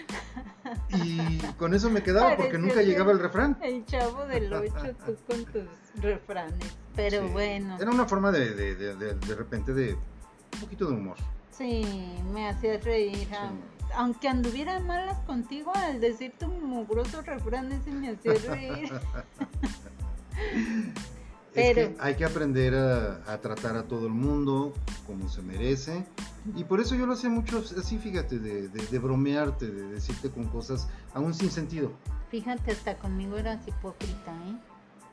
[1.04, 3.56] Y con eso me quedaba porque nunca llegaba el refrán.
[3.62, 6.76] El chavo del ocho, tú con tus refranes.
[6.96, 7.76] Pero bueno.
[7.80, 11.16] Era una forma de, de, de, de, repente de un poquito de humor.
[11.50, 11.84] Sí,
[12.32, 13.28] me hacía reír.
[13.96, 18.90] Aunque anduviera malas contigo, al decir tu mugrosos refranes me hacía reír.
[21.54, 21.92] Pero...
[22.00, 24.74] hay que aprender a, tratar a todo el mundo
[25.06, 26.04] como se merece.
[26.56, 30.88] Y por eso yo lo hacía mucho así, fíjate, de, bromearte, de decirte con cosas
[31.14, 31.92] aún sin sentido.
[32.30, 34.56] Fíjate, hasta conmigo eras hipócrita, ¿eh?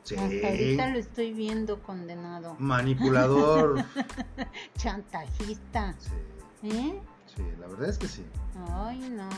[0.04, 0.16] Sí.
[0.16, 2.56] Hasta ahorita lo estoy viendo condenado.
[2.58, 3.86] Manipulador.
[4.78, 5.96] Chantajista.
[6.00, 6.70] Sí.
[6.70, 7.00] ¿Eh?
[7.36, 8.26] Sí, la verdad es que sí.
[8.72, 9.30] Ay, no.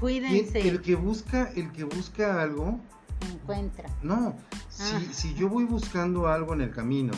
[0.00, 0.66] Cuídense.
[0.66, 2.80] El, que busca, el que busca algo
[3.26, 3.88] encuentra.
[4.02, 4.36] No,
[4.68, 5.00] si, ah.
[5.12, 7.12] si yo voy buscando algo en el camino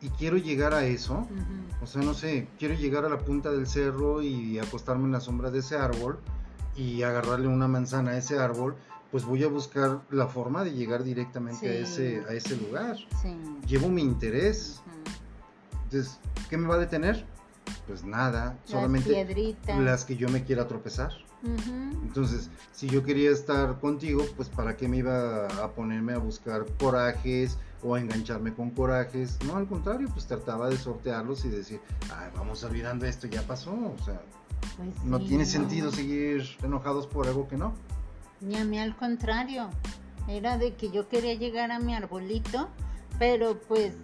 [0.00, 1.26] y quiero llegar a eso,
[1.82, 5.20] o sea, no sé, quiero llegar a la punta del cerro y acostarme en la
[5.20, 6.20] sombra de ese árbol
[6.76, 8.76] y agarrarle una manzana a ese árbol,
[9.10, 12.96] pues voy a buscar la forma de llegar directamente a, ese, a ese lugar.
[13.66, 14.80] Llevo mi interés.
[15.84, 16.18] Entonces,
[16.48, 17.24] ¿qué me va a detener?
[17.86, 21.12] Pues nada, solamente las que yo me quiera tropezar.
[22.02, 26.66] Entonces, si yo quería estar contigo, pues para qué me iba a ponerme a buscar
[26.78, 29.38] corajes o a engancharme con corajes.
[29.46, 31.80] No, al contrario, pues trataba de sortearlos y decir,
[32.14, 33.72] ay, vamos olvidando esto, ya pasó.
[33.72, 34.20] O sea,
[34.76, 37.74] pues no tiene sentido seguir enojados por algo que no.
[38.40, 39.68] Ni a mí al contrario,
[40.28, 42.68] era de que yo quería llegar a mi arbolito,
[43.18, 43.94] pero pues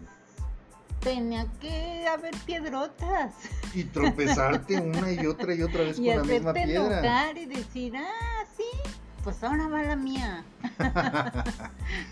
[1.05, 3.35] tenía que haber piedrotas.
[3.75, 7.33] Y tropezarte una y otra y otra vez con la misma piedra.
[7.33, 8.91] y decir, ah, sí,
[9.23, 10.45] pues ahora va la mía.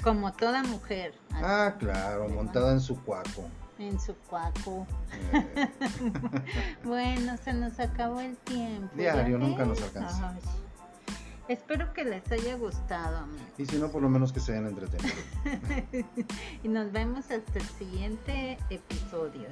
[0.05, 1.15] Como toda mujer.
[1.33, 3.49] Ah, claro, montada en su cuaco.
[3.79, 4.87] En su cuaco.
[5.33, 5.69] Eh.
[6.85, 8.95] bueno, se nos acabó el tiempo.
[8.95, 10.37] Diario, nunca nos alcanza.
[11.49, 13.47] Espero que les haya gustado, amigos.
[13.59, 15.15] Y si no, por lo menos que se hayan entretenido.
[16.63, 19.49] y nos vemos hasta el siguiente episodio.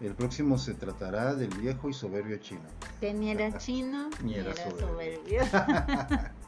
[0.00, 2.68] El próximo se tratará del viejo y soberbio chino.
[3.00, 5.42] Que ni era chino ni, era, soberbio.